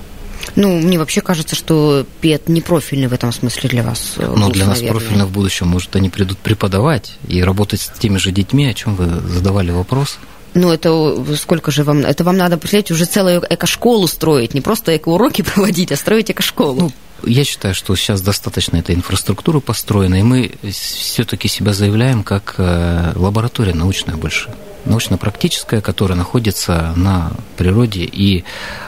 Ну, 0.57 0.79
мне 0.79 0.99
вообще 0.99 1.21
кажется, 1.21 1.57
что 1.57 2.07
ПЕТ 2.21 2.49
не 2.49 2.61
профильный 2.61 3.07
в 3.07 3.13
этом 3.13 3.33
смысле 3.33 3.71
для 3.71 3.83
вас. 3.83 4.15
Э, 4.17 4.33
Но 4.37 4.51
для 4.51 4.67
нас 4.67 4.79
наверное. 4.79 5.01
профильно 5.01 5.27
в 5.27 5.31
будущем. 5.31 5.69
Может, 5.69 5.97
они 5.97 6.11
придут 6.11 6.39
преподавать 6.39 7.19
и 7.27 7.43
работать 7.43 7.81
с 7.81 7.99
теми 7.99 8.19
же 8.19 8.33
детьми, 8.33 8.67
о 8.67 8.75
чем 8.75 8.95
вы 8.95 9.21
задавали 9.29 9.71
вопрос. 9.71 10.19
Ну, 10.55 10.71
это 10.71 11.37
сколько 11.37 11.71
же 11.71 11.85
вам... 11.85 12.01
Это 12.01 12.25
вам 12.25 12.37
надо, 12.37 12.59
представляете, 12.59 12.95
уже 12.95 13.07
целую 13.07 13.43
эко-школу 13.49 14.07
строить, 14.07 14.55
не 14.55 14.61
просто 14.61 14.97
эко-уроки 14.97 15.43
проводить, 15.55 15.93
а 15.93 15.97
строить 15.97 16.31
эко-школу. 16.31 16.81
Ну, 16.81 16.93
я 17.25 17.45
считаю, 17.45 17.75
что 17.75 17.95
сейчас 17.97 18.21
достаточно 18.21 18.77
этой 18.77 18.95
инфраструктуры 18.95 19.61
построена, 19.61 20.17
и 20.17 20.23
мы 20.23 20.53
все-таки 20.71 21.49
себя 21.49 21.73
заявляем 21.73 22.25
как 22.25 22.57
э, 22.59 23.13
лаборатория 23.15 23.75
научная 23.75 24.17
больше 24.17 24.51
научно-практическая, 24.85 25.81
которая 25.81 26.17
находится 26.17 26.93
на 26.97 27.33
природе, 27.57 28.03
и 28.03 28.45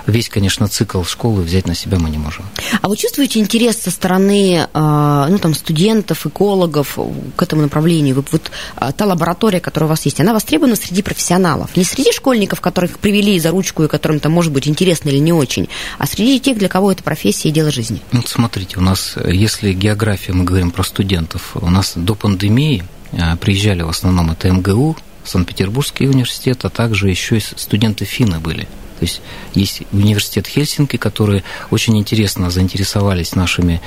весь, 0.06 0.28
конечно, 0.28 0.68
цикл 0.68 1.02
школы 1.04 1.42
взять 1.42 1.66
на 1.66 1.74
себя 1.74 1.98
мы 1.98 2.10
не 2.10 2.18
можем. 2.18 2.44
А 2.82 2.88
вы 2.88 2.96
чувствуете 2.96 3.40
интерес 3.40 3.78
со 3.78 3.90
стороны 3.90 4.66
а, 4.72 5.28
ну, 5.28 5.38
там, 5.38 5.54
студентов, 5.54 6.26
экологов 6.26 6.98
к 7.36 7.42
этому 7.42 7.62
направлению? 7.62 8.16
Вот, 8.16 8.28
вот 8.32 8.50
а, 8.76 8.92
та 8.92 9.06
лаборатория, 9.06 9.60
которая 9.60 9.86
у 9.88 9.90
вас 9.90 10.04
есть, 10.04 10.20
она 10.20 10.32
востребована 10.32 10.76
среди 10.76 11.02
профессионалов, 11.02 11.76
не 11.76 11.84
среди 11.84 12.12
школьников, 12.12 12.60
которых 12.60 12.98
привели 12.98 13.38
за 13.38 13.50
ручку 13.50 13.84
и 13.84 13.88
которым 13.88 14.20
там 14.20 14.32
может 14.32 14.52
быть 14.52 14.68
интересно 14.68 15.10
или 15.10 15.18
не 15.18 15.32
очень, 15.32 15.68
а 15.98 16.06
среди 16.06 16.40
тех, 16.40 16.58
для 16.58 16.68
кого 16.68 16.92
это 16.92 17.02
профессия 17.02 17.48
и 17.48 17.52
дело 17.52 17.70
жизни? 17.70 18.00
Ну, 18.12 18.22
смотрите, 18.26 18.78
у 18.78 18.82
нас, 18.82 19.16
если 19.26 19.72
география, 19.72 20.32
мы 20.32 20.44
говорим 20.44 20.70
про 20.70 20.82
студентов, 20.82 21.52
у 21.54 21.70
нас 21.70 21.92
до 21.96 22.14
пандемии 22.14 22.84
а, 23.12 23.36
приезжали 23.36 23.82
в 23.82 23.88
основном 23.88 24.30
это 24.30 24.50
МГУ, 24.50 24.96
Санкт-Петербургский 25.24 26.08
университет, 26.08 26.64
а 26.64 26.70
также 26.70 27.08
еще 27.08 27.38
и 27.38 27.40
студенты 27.40 28.04
финны 28.04 28.38
были. 28.38 28.68
То 28.98 29.06
есть 29.06 29.22
есть 29.54 29.82
университет 29.92 30.46
Хельсинки, 30.46 30.96
которые 30.96 31.42
очень 31.70 31.98
интересно 31.98 32.50
заинтересовались 32.50 33.34
нашими 33.34 33.80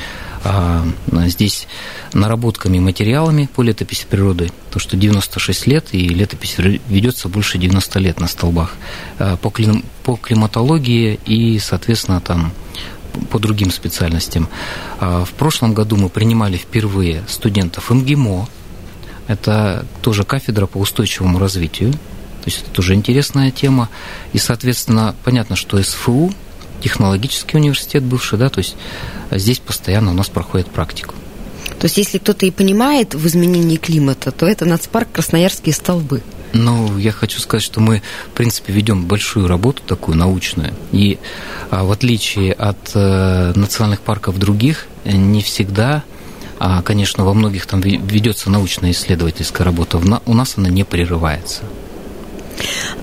а, 0.44 0.86
здесь 1.26 1.68
наработками, 2.14 2.80
материалами 2.80 3.50
по 3.54 3.62
летописи 3.62 4.06
природы. 4.06 4.52
То, 4.70 4.80
что 4.80 4.98
96 4.98 5.68
лет, 5.68 5.88
и 5.94 6.10
летопись 6.10 6.58
ведется 6.58 7.30
больше 7.30 7.58
90 7.58 8.00
лет 8.00 8.20
на 8.20 8.28
столбах. 8.28 8.74
А, 9.18 9.38
по, 9.38 9.50
клим, 9.50 9.84
по 10.04 10.18
климатологии 10.18 11.20
и, 11.26 11.58
соответственно, 11.60 12.20
там 12.20 12.52
по 13.32 13.40
другим 13.40 13.72
специальностям. 13.72 14.48
А, 15.00 15.26
в 15.26 15.32
прошлом 15.32 15.74
году 15.74 15.96
мы 15.96 16.10
принимали 16.10 16.58
впервые 16.58 17.24
студентов 17.28 17.90
МГИМО, 17.90 18.48
это 19.28 19.86
тоже 20.02 20.24
кафедра 20.24 20.66
по 20.66 20.78
устойчивому 20.78 21.40
развитию. 21.40 21.92
То 21.92 22.50
есть 22.50 22.62
это 22.64 22.72
тоже 22.72 22.94
интересная 22.94 23.52
тема. 23.52 23.90
И, 24.34 24.38
соответственно, 24.38 25.16
понятно, 25.24 25.56
что 25.56 25.82
СФУ, 25.82 26.34
технологический 26.82 27.58
университет 27.58 28.04
бывший, 28.04 28.40
да, 28.40 28.50
то 28.50 28.60
есть 28.60 28.76
здесь 29.32 29.60
постоянно 29.60 30.12
у 30.12 30.14
нас 30.14 30.30
проходит 30.30 30.68
практику. 30.68 31.14
То 31.80 31.86
есть 31.86 31.98
если 31.98 32.18
кто-то 32.18 32.46
и 32.46 32.52
понимает 32.52 33.14
в 33.14 33.28
изменении 33.28 33.78
климата, 33.78 34.32
то 34.32 34.48
это 34.48 34.66
нацпарк 34.66 35.12
Красноярские 35.12 35.74
столбы. 35.74 36.24
Ну, 36.54 36.98
я 36.98 37.12
хочу 37.12 37.40
сказать, 37.40 37.64
что 37.64 37.82
мы, 37.82 38.02
в 38.28 38.32
принципе, 38.32 38.74
ведем 38.74 39.06
большую 39.06 39.48
работу 39.48 39.82
такую 39.86 40.18
научную. 40.18 40.74
И 40.92 41.20
а, 41.70 41.84
в 41.84 41.92
отличие 41.92 42.54
от 42.54 42.78
э, 42.96 43.52
национальных 43.56 44.00
парков 44.00 44.40
других, 44.40 44.88
не 45.04 45.42
всегда 45.42 46.04
а, 46.60 46.82
конечно, 46.82 47.24
во 47.26 47.34
многих 47.34 47.66
там 47.66 47.82
ведется 47.82 48.50
научная 48.50 48.92
исследовательская 48.92 49.66
работа. 49.66 50.00
У 50.26 50.34
нас 50.34 50.58
она 50.58 50.70
не 50.70 50.84
прерывается. 50.84 51.64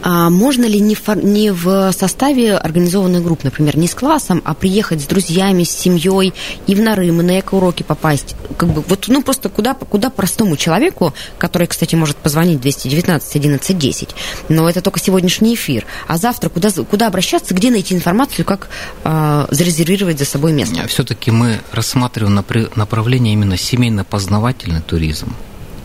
А 0.03 0.31
можно 0.31 0.65
ли 0.65 0.81
не, 0.81 0.95
фор, 0.95 1.17
не 1.17 1.51
в 1.51 1.93
составе 1.93 2.57
организованных 2.57 3.23
групп, 3.23 3.45
например, 3.45 3.77
не 3.77 3.89
с 3.89 3.95
классом, 3.95 4.43
а 4.45 4.55
приехать 4.55 5.03
с 5.03 5.07
друзьями, 5.07 5.65
с 5.65 5.71
семьей 5.71 6.35
и 6.67 6.75
в 6.75 6.81
Нарым, 6.81 7.21
и 7.21 7.25
на 7.25 7.41
эко-уроки 7.41 7.83
попасть? 7.83 8.37
Как 8.57 8.69
бы, 8.69 8.83
вот, 8.87 9.07
ну, 9.09 9.23
просто 9.23 9.49
куда, 9.49 9.75
куда 9.75 10.11
простому 10.11 10.57
человеку, 10.57 11.15
который, 11.39 11.67
кстати, 11.67 11.95
может 11.95 12.17
позвонить 12.17 12.61
219 12.61 13.37
11 13.37 13.79
10, 13.79 14.09
но 14.49 14.69
это 14.69 14.81
только 14.81 15.01
сегодняшний 15.01 15.55
эфир, 15.55 15.87
а 16.07 16.19
завтра 16.19 16.49
куда, 16.49 16.71
куда 16.71 17.07
обращаться, 17.07 17.55
где 17.55 17.71
найти 17.71 17.95
информацию, 17.95 18.45
как 18.45 18.69
э, 19.05 19.47
зарезервировать 19.51 20.19
за 20.19 20.25
собой 20.25 20.53
место? 20.53 20.87
Все-таки 20.89 21.31
мы 21.31 21.61
рассматриваем 21.73 22.35
направление 22.77 23.33
именно 23.33 23.57
семейно-познавательный 23.57 24.83
туризм 24.83 25.35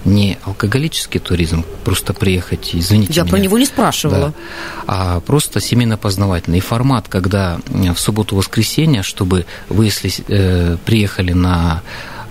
не 0.06 0.38
алкоголический 0.46 1.20
туризм, 1.20 1.66
просто 1.84 2.14
приехать, 2.14 2.72
извините 2.74 3.14
Я 3.14 3.24
меня, 3.24 3.32
про 3.32 3.40
него 3.40 3.58
не 3.58 3.66
спрашивала. 3.66 4.28
Да, 4.28 4.34
а 4.88 5.20
просто 5.22 5.60
семейно-познавательный 5.60 6.60
формат, 6.60 7.08
когда 7.08 7.60
в 7.68 7.98
субботу-воскресенье, 7.98 9.04
чтобы 9.04 9.46
вы, 9.68 9.86
если 9.86 10.12
э, 10.28 10.78
приехали 10.86 11.34
на 11.34 11.82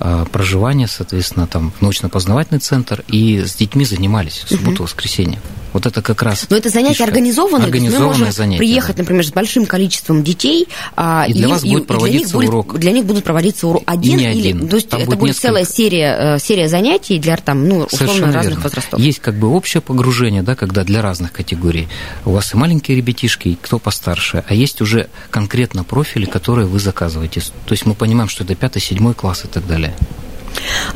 э, 0.01 0.25
проживание, 0.31 0.89
соответственно, 0.89 1.47
там 1.47 1.73
в 1.79 1.83
научно-познавательный 1.83 2.61
центр 2.61 3.05
и 3.09 3.43
с 3.45 3.55
детьми 3.55 3.85
занимались 3.85 4.45
в 4.45 4.49
субботу-воскресенье. 4.49 5.41
Вот 5.73 5.87
это 5.87 6.03
как 6.03 6.23
раз. 6.23 6.47
Но 6.49 6.57
это 6.57 6.71
занятие 6.71 7.05
организованное. 7.05 7.67
Организованное 7.67 8.13
мы 8.13 8.19
можем 8.19 8.33
занятие, 8.33 8.59
приехать, 8.59 8.97
да. 8.97 9.03
например, 9.03 9.25
с 9.25 9.31
большим 9.31 9.67
количеством 9.67 10.23
детей. 10.23 10.69
А, 10.97 11.27
и, 11.27 11.33
и 11.33 11.35
для 11.35 11.49
вас 11.49 11.65
и, 11.65 11.71
будет 11.71 11.87
проводиться 11.87 12.39
для 12.39 12.49
урок. 12.49 12.67
Будет, 12.69 12.81
для 12.81 12.93
них 12.93 13.05
будут 13.05 13.25
проводиться 13.25 13.67
урок 13.69 13.83
один, 13.87 14.19
и 14.19 14.23
не 14.23 14.27
один. 14.27 14.59
или. 14.61 14.67
То 14.69 14.77
есть 14.77 14.89
там 14.89 15.01
это 15.01 15.11
будет, 15.11 15.29
несколько... 15.29 15.49
целая 15.49 15.65
серия, 15.65 16.37
э, 16.37 16.39
серия 16.39 16.69
занятий 16.69 17.19
для 17.19 17.37
там, 17.37 17.69
ну, 17.69 17.81
условно 17.81 17.89
Совершенно 17.97 18.33
разных 18.33 18.55
верно. 18.55 18.63
возрастов. 18.63 19.01
Есть 19.01 19.21
как 19.21 19.35
бы 19.35 19.49
общее 19.49 19.81
погружение, 19.81 20.43
да, 20.43 20.55
когда 20.55 20.85
для 20.85 21.03
разных 21.03 21.33
категорий. 21.33 21.89
У 22.25 22.31
вас 22.31 22.53
и 22.55 22.57
маленькие 22.57 22.97
ребятишки, 22.97 23.49
и 23.49 23.55
кто 23.61 23.79
постарше, 23.79 24.45
а 24.47 24.55
есть 24.55 24.81
уже 24.81 25.09
конкретно 25.31 25.85
профили, 25.85 26.25
которые 26.25 26.67
вы 26.67 26.79
заказываете. 26.79 27.41
То 27.41 27.73
есть 27.73 27.87
мы 27.87 27.95
понимаем, 27.95 28.29
что 28.29 28.45
это 28.45 28.55
пятый, 28.55 28.81
седьмой 28.81 29.15
класс 29.15 29.45
и 29.45 29.49
так 29.49 29.67
далее. 29.67 29.95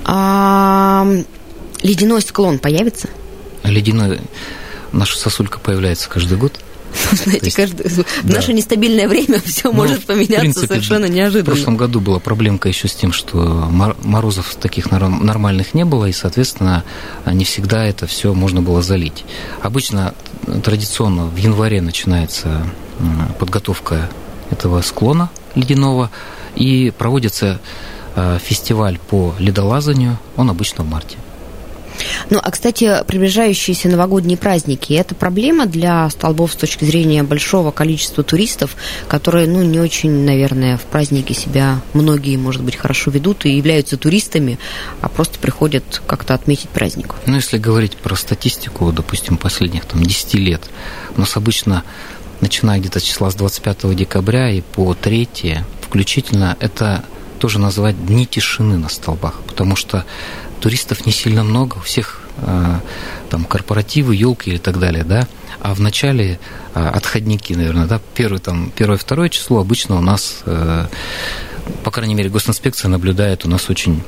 А, 0.05 1.07
ледяной 1.83 2.23
склон 2.23 2.59
появится? 2.59 3.09
Ледяной 3.65 4.21
наша 4.93 5.19
сосулька 5.19 5.59
появляется 5.59 6.09
каждый 6.09 6.39
год. 6.39 6.61
Знаете, 7.13 7.47
есть, 7.47 7.57
каждый, 7.57 7.89
да. 7.89 8.05
в 8.23 8.31
наше 8.31 8.53
нестабильное 8.53 9.09
время 9.09 9.41
все 9.45 9.71
ну, 9.71 9.73
может 9.73 10.05
поменяться 10.05 10.41
принципе, 10.41 10.67
совершенно 10.67 11.07
неожиданно. 11.07 11.45
В 11.45 11.55
прошлом 11.55 11.77
году 11.77 12.01
была 12.01 12.19
проблемка 12.19 12.69
еще 12.69 12.87
с 12.89 12.95
тем, 12.95 13.13
что 13.13 13.39
морозов 14.03 14.55
таких 14.57 14.91
нормальных 14.91 15.75
не 15.75 15.85
было, 15.85 16.07
и, 16.07 16.13
соответственно, 16.13 16.85
не 17.27 17.45
всегда 17.45 17.85
это 17.85 18.07
все 18.07 18.35
можно 18.35 18.61
было 18.61 18.83
залить. 18.83 19.25
Обычно 19.63 20.15
традиционно 20.63 21.27
в 21.27 21.37
январе 21.37 21.81
начинается 21.81 22.67
подготовка 23.39 24.11
этого 24.51 24.83
склона 24.83 25.31
ледяного, 25.55 26.11
и 26.55 26.93
проводится 26.97 27.61
э, 28.15 28.39
фестиваль 28.43 28.99
по 28.99 29.35
ледолазанию, 29.39 30.19
он 30.37 30.51
обычно 30.51 30.85
в 30.85 30.89
марте. 30.89 31.17
Ну, 32.31 32.41
а, 32.43 32.51
кстати, 32.51 33.03
приближающиеся 33.07 33.89
новогодние 33.89 34.37
праздники– 34.37 34.93
это 34.95 35.15
проблема 35.15 35.67
для 35.67 36.09
столбов 36.11 36.53
с 36.53 36.57
точки 36.57 36.85
зрения 36.85 37.23
большого 37.23 37.71
количества 37.71 38.25
туристов, 38.25 38.77
которые, 39.09 39.47
ну, 39.47 39.63
не 39.63 39.81
очень, 39.81 40.25
наверное, 40.25 40.77
в 40.77 40.83
праздники 40.83 41.33
себя 41.33 41.81
многие, 41.93 42.37
может 42.37 42.63
быть, 42.63 42.77
хорошо 42.77 43.11
ведут 43.11 43.45
и 43.47 43.57
являются 43.57 43.97
туристами, 43.97 44.59
а 45.01 45.09
просто 45.09 45.39
приходят 45.39 46.03
как-то 46.07 46.35
отметить 46.35 46.69
праздник. 46.71 47.15
Ну, 47.27 47.37
если 47.37 47.59
говорить 47.59 47.97
про 47.97 48.17
статистику, 48.17 48.93
допустим, 48.93 49.37
последних 49.37 49.85
там 49.85 50.03
10 50.03 50.35
лет, 50.35 50.63
у 51.17 51.21
нас 51.21 51.37
обычно 51.37 51.85
начиная 52.41 52.81
где-то 52.81 53.01
с 53.01 53.03
числа 53.03 53.31
с 53.31 53.35
25 53.35 53.95
декабря 53.95 54.51
и 54.51 54.61
по 54.61 54.95
3 54.95 55.61
включительно, 55.93 56.57
это 56.59 57.05
тоже 57.39 57.59
называть 57.59 58.07
дни 58.07 58.27
тишины 58.27 58.79
на 58.79 58.89
столбах, 58.89 59.41
потому 59.47 59.77
что 59.77 60.05
туристов 60.63 61.07
не 61.07 61.13
сильно 61.13 61.43
много, 61.43 61.79
у 61.79 61.81
всех 61.81 62.21
э, 62.39 62.79
там 63.29 63.45
корпоративы, 63.45 64.15
елки 64.15 64.55
и 64.55 64.59
так 64.59 64.79
далее, 64.79 65.03
да, 65.03 65.27
а 65.61 65.75
в 65.75 65.81
начале 65.81 66.39
э, 66.75 66.89
отходники, 66.89 67.53
наверное, 67.53 67.87
да, 67.87 68.01
первое, 68.15 68.39
там, 68.39 68.73
первое, 68.75 68.97
второе 68.97 69.29
число 69.29 69.59
обычно 69.59 69.97
у 69.97 70.01
нас, 70.01 70.43
э, 70.47 70.87
по 71.83 71.91
крайней 71.91 72.15
мере, 72.15 72.31
госинспекция 72.31 72.89
наблюдает 72.89 73.45
у 73.45 73.49
нас 73.49 73.69
очень 73.71 74.05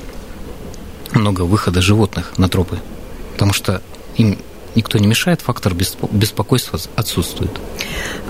много 1.12 1.42
выхода 1.42 1.82
животных 1.82 2.38
на 2.38 2.48
тропы, 2.48 2.78
потому 3.32 3.52
что 3.52 3.82
им 4.16 4.38
никто 4.74 4.98
не 4.98 5.06
мешает, 5.06 5.40
фактор 5.40 5.74
беспокойства 5.74 6.78
отсутствует. 6.96 7.50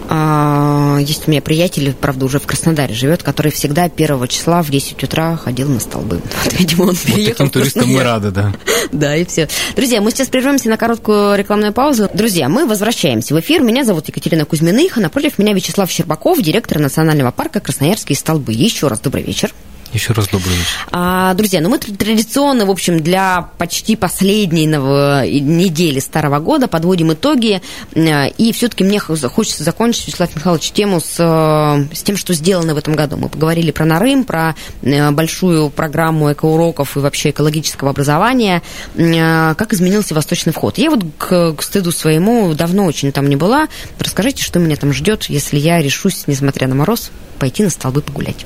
А, 0.09 0.99
есть 1.01 1.27
у 1.27 1.31
меня 1.31 1.41
приятель, 1.41 1.95
правда, 1.99 2.27
уже 2.27 2.39
в 2.39 2.47
Краснодаре 2.47 2.95
живет, 2.95 3.23
который 3.23 3.51
всегда 3.51 3.85
1 3.85 4.29
числа 4.29 4.63
в 4.63 4.71
10 4.71 5.03
утра 5.03 5.37
ходил 5.37 5.69
на 5.69 5.81
столбы. 5.81 6.21
Вот, 6.45 6.59
видимо, 6.59 6.83
он 6.85 6.97
переехал 6.97 7.25
вот 7.25 7.27
таким 7.37 7.51
туристам 7.51 7.89
мы 7.89 8.03
рады, 8.03 8.31
да. 8.31 8.53
Да, 8.93 9.17
и 9.17 9.25
все. 9.25 9.49
Друзья, 9.77 10.01
мы 10.01 10.11
сейчас 10.11 10.29
прервемся 10.29 10.69
на 10.69 10.77
короткую 10.77 11.37
рекламную 11.37 11.73
паузу. 11.73 12.09
Друзья, 12.13 12.49
мы 12.49 12.67
возвращаемся 12.67 13.35
в 13.35 13.41
эфир. 13.41 13.63
Меня 13.63 13.85
зовут 13.85 14.09
Екатерина 14.09 14.45
Кузьминых, 14.45 14.99
а 14.99 15.01
напротив 15.01 15.39
меня 15.39 15.55
Вячеслав 15.55 15.91
Щербаков, 15.91 16.41
директор 16.43 16.79
Национального 16.79 17.31
парка 17.31 17.61
Красноярские 17.61 18.17
столбы. 18.17 18.53
Еще 18.53 18.89
раз 18.89 19.01
добрый 19.01 19.23
вечер. 19.23 19.53
Еще 19.95 20.13
раз 20.13 20.27
добрый 20.27 20.57
вечер. 20.57 20.89
А, 20.91 21.35
друзья, 21.35 21.61
ну 21.61 21.69
мы 21.69 21.79
традиционно, 21.79 22.67
в 22.67 22.71
общем, 22.71 23.01
для 23.01 23.49
почти 23.59 23.95
последней 23.95 24.67
недели 24.67 26.01
Старого 26.01 26.41
года 26.41 26.67
подводим 26.67 27.13
итоги. 27.13 27.63
Э, 27.95 28.29
и 28.31 28.53
все-таки 28.53 28.83
мне 28.83 28.99
хочется 28.99 29.63
закончить, 29.63 30.09
Вячеслав 30.09 30.35
Михайлович, 30.35 30.73
тему 30.73 30.99
с, 30.99 31.15
с 31.15 32.03
тем, 32.03 32.17
что 32.17 32.35
сделано 32.35 32.75
в 32.75 32.79
этом 32.79 32.97
году. 32.97 33.17
Мы 33.17 33.29
поговорили 33.29 33.71
про 33.71 33.85
Нарым, 33.85 34.25
про 34.25 34.57
э, 34.83 35.13
большую 35.13 35.71
программу 35.71 36.33
экоуроков 36.33 36.97
и 36.97 37.01
вообще 37.01 37.31
экологического 37.31 37.91
образования. 37.91 38.63
Э, 38.97 39.55
как 39.55 39.75
изменился 39.75 40.13
восточный 40.13 40.53
вход? 40.53 40.77
Я 40.77 40.91
вот 40.91 41.05
к, 41.19 41.53
к 41.53 41.63
стыду 41.63 41.93
своему 41.93 42.53
давно 42.55 42.87
очень 42.87 43.13
там 43.13 43.29
не 43.29 43.37
была. 43.37 43.69
Расскажите, 44.01 44.43
что 44.43 44.59
меня 44.59 44.75
там 44.75 44.93
ждет, 44.93 45.27
если 45.27 45.57
я 45.57 45.81
решусь, 45.81 46.25
несмотря 46.27 46.67
на 46.67 46.75
мороз, 46.75 47.13
пойти 47.39 47.63
на 47.63 47.71
столбы 47.71 48.01
погулять. 48.03 48.45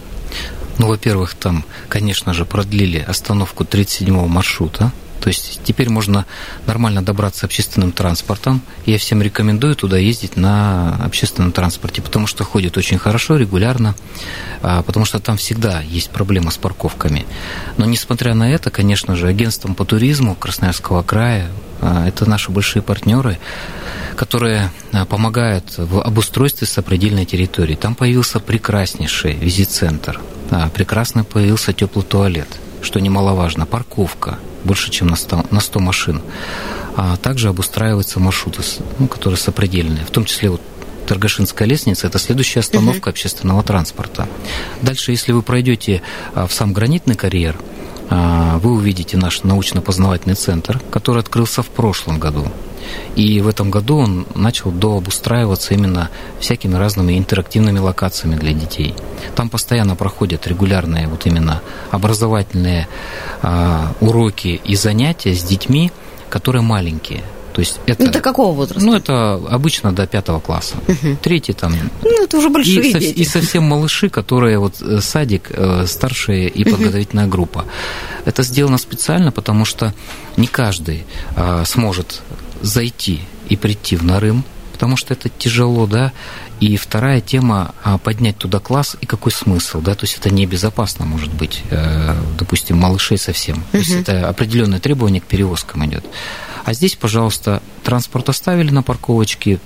Ну, 0.79 0.87
во-первых, 0.87 1.35
там, 1.35 1.65
конечно 1.89 2.33
же, 2.33 2.45
продлили 2.45 2.99
остановку 2.99 3.65
37-го 3.65 4.27
маршрута. 4.27 4.93
То 5.21 5.29
есть 5.29 5.61
теперь 5.65 5.91
можно 5.91 6.27
нормально 6.67 7.03
добраться 7.03 7.47
общественным 7.47 7.91
транспортом. 7.91 8.63
Я 8.87 8.99
всем 8.99 9.21
рекомендую 9.21 9.75
туда 9.75 9.99
ездить 9.99 10.37
на 10.37 10.95
общественном 11.05 11.51
транспорте, 11.51 12.01
потому 12.01 12.27
что 12.27 12.45
ходит 12.45 12.77
очень 12.77 12.99
хорошо, 12.99 13.37
регулярно, 13.37 13.97
а, 14.63 14.83
потому 14.83 15.05
что 15.05 15.19
там 15.19 15.37
всегда 15.37 15.81
есть 15.81 16.11
проблема 16.11 16.53
с 16.53 16.57
парковками. 16.57 17.27
Но 17.77 17.85
несмотря 17.85 18.35
на 18.35 18.51
это, 18.51 18.71
конечно 18.71 19.17
же, 19.17 19.27
агентством 19.27 19.75
по 19.75 19.85
туризму 19.85 20.37
Красноярского 20.37 21.03
края, 21.03 21.49
а, 21.81 22.07
это 22.07 22.29
наши 22.29 22.53
большие 22.53 22.83
партнеры, 22.83 23.39
которые 24.19 24.71
а, 24.93 25.07
помогают 25.07 25.79
в 25.79 26.03
обустройстве 26.03 26.67
сопредельной 26.67 27.25
территории. 27.25 27.77
Там 27.77 27.95
появился 27.95 28.41
прекраснейший 28.41 29.35
визит-центр– 29.35 30.21
да, 30.51 30.71
прекрасно 30.73 31.25
появился 31.25 31.73
теплый 31.73 32.03
туалет, 32.05 32.49
что 32.83 33.01
немаловажно, 33.01 33.67
парковка, 33.67 34.39
больше, 34.65 34.91
чем 34.91 35.09
на 35.09 35.17
100, 35.17 35.47
на 35.51 35.61
100 35.61 35.81
машин. 35.81 36.23
А 36.97 37.17
также 37.17 37.49
обустраиваются 37.49 38.19
маршруты, 38.19 38.63
ну, 38.99 39.09
которые 39.09 39.39
сопредельные, 39.39 40.05
в 40.05 40.11
том 40.11 40.25
числе 40.25 40.51
вот 40.51 40.61
Торгашинская 41.07 41.67
лестница– 41.67 42.07
это 42.09 42.19
следующая 42.19 42.61
остановка 42.61 43.09
uh-huh. 43.09 43.13
общественного 43.13 43.63
транспорта. 43.63 44.29
Дальше, 44.83 45.11
если 45.13 45.33
вы 45.33 45.41
пройдете 45.43 46.03
а, 46.35 46.47
в 46.47 46.53
сам 46.53 46.75
гранитный 46.75 47.15
карьер, 47.15 47.57
а, 48.11 48.59
вы 48.59 48.73
увидите 48.73 49.17
наш 49.17 49.43
научно-познавательный 49.43 50.35
центр, 50.35 50.81
который 50.91 51.21
открылся 51.21 51.63
в 51.63 51.69
прошлом 51.69 52.19
году. 52.19 52.49
И 53.17 53.41
в 53.41 53.49
этом 53.49 53.71
году 53.71 53.99
он 53.99 54.27
начал 54.35 54.71
дообустраиваться 54.71 55.75
именно 55.75 56.11
всякими 56.41 56.75
разными 56.75 57.19
интерактивными 57.19 57.79
локациями 57.79 58.37
для 58.37 58.53
детей. 58.53 58.95
Там 59.35 59.51
постоянно 59.51 59.97
проходят 59.97 60.47
регулярные 60.47 61.09
вот 61.09 61.27
именно 61.27 61.63
образовательные 61.91 62.89
а, 63.43 63.93
уроки 64.01 64.61
и 64.65 64.77
занятия 64.77 65.35
с 65.35 65.43
детьми, 65.43 65.91
которые 66.29 66.63
маленькие. 66.63 67.23
То 67.59 67.63
есть 67.63 67.81
это, 67.87 68.05
ну, 68.05 68.11
это 68.11 68.21
какого 68.21 68.55
возраста? 68.55 68.85
Ну, 68.85 68.95
это 68.95 69.35
обычно 69.35 69.93
до 69.93 70.07
пятого 70.07 70.39
класса. 70.39 70.77
Угу. 70.87 71.17
Третий 71.21 71.55
там. 71.55 71.75
Ну, 72.05 72.23
это 72.23 72.39
уже 72.39 72.51
большие 72.51 72.91
и, 72.91 72.93
дети. 72.93 73.19
и 73.19 73.25
совсем 73.25 73.65
малыши, 73.65 74.09
которые 74.09 74.61
вот 74.61 74.81
э, 74.81 75.01
садик, 75.01 75.51
э, 75.51 75.85
старшая 75.89 76.47
и 76.47 76.63
подготовительная 76.63 77.25
угу. 77.25 77.33
группа. 77.33 77.65
Это 78.25 78.45
сделано 78.45 78.79
специально, 78.79 79.33
потому 79.33 79.65
что 79.65 79.93
не 80.37 80.47
каждый 80.47 81.05
а, 81.35 81.65
сможет 81.65 82.21
зайти 82.63 83.21
и 83.49 83.57
прийти 83.57 83.97
в 83.97 84.05
Нарым, 84.05 84.45
потому 84.73 84.97
что 84.97 85.15
это 85.15 85.29
тяжело, 85.29 85.87
да. 85.87 86.13
И 86.61 86.77
вторая 86.77 87.21
тема 87.21 87.75
а, 87.85 87.99
поднять 87.99 88.37
туда 88.37 88.59
класс 88.59 88.97
и 89.01 89.07
какой 89.07 89.31
смысл, 89.31 89.81
да, 89.81 89.95
то 89.95 90.05
есть 90.05 90.19
это 90.19 90.31
небезопасно 90.31 91.05
может 91.05 91.33
быть, 91.33 91.63
э, 91.71 92.17
допустим, 92.37 92.79
малышей 92.79 93.17
совсем. 93.17 93.63
То 93.71 93.79
есть 93.79 93.91
это 93.91 94.29
определенное 94.29 94.81
требование 94.81 95.21
к 95.21 95.25
перевозкам 95.25 95.87
идет. 95.87 96.05
А 96.65 96.73
здесь, 96.73 96.97
пожалуйста, 96.97 97.63
транспорт 97.85 98.29
оставили 98.29 98.71
на 98.71 98.83
парковочке, 98.83 99.61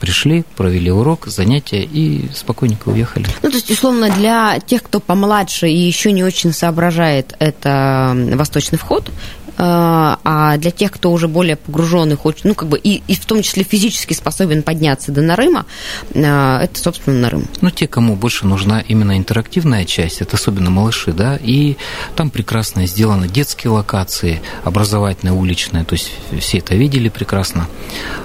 пришли, 0.00 0.44
провели 0.56 0.90
урок, 0.90 1.26
занятия 1.26 1.82
и 1.82 2.28
спокойненько 2.34 2.88
уехали. 2.88 3.26
Ну, 3.42 3.50
то 3.50 3.56
есть, 3.56 3.70
условно, 3.70 4.10
для 4.10 4.58
тех, 4.60 4.82
кто 4.82 5.00
помладше 5.00 5.68
и 5.68 5.76
еще 5.76 6.12
не 6.12 6.24
очень 6.24 6.52
соображает, 6.52 7.34
это 7.38 8.16
восточный 8.34 8.78
вход, 8.78 9.10
а, 9.58 10.20
а 10.22 10.56
для 10.56 10.70
тех, 10.70 10.92
кто 10.92 11.10
уже 11.10 11.26
более 11.26 11.56
погруженный, 11.56 12.16
хочет, 12.16 12.44
ну, 12.44 12.54
как 12.54 12.68
бы, 12.68 12.78
и, 12.78 13.02
и 13.08 13.14
в 13.14 13.26
том 13.26 13.42
числе 13.42 13.64
физически 13.64 14.14
способен 14.14 14.62
подняться 14.62 15.10
до 15.10 15.20
Нарыма, 15.20 15.66
а, 16.14 16.62
это, 16.62 16.80
собственно, 16.80 17.18
Нарым. 17.18 17.46
Ну, 17.60 17.70
те, 17.70 17.88
кому 17.88 18.14
больше 18.14 18.46
нужна 18.46 18.80
именно 18.80 19.18
интерактивная 19.18 19.84
часть, 19.84 20.20
это 20.20 20.36
особенно 20.36 20.70
малыши, 20.70 21.12
да, 21.12 21.36
и 21.36 21.76
там 22.14 22.30
прекрасно 22.30 22.86
сделаны 22.86 23.28
детские 23.28 23.72
локации, 23.72 24.40
образовательные, 24.62 25.34
уличные, 25.34 25.84
то 25.84 25.94
есть 25.94 26.12
все 26.38 26.58
это 26.58 26.76
видели 26.76 27.08
прекрасно. 27.08 27.66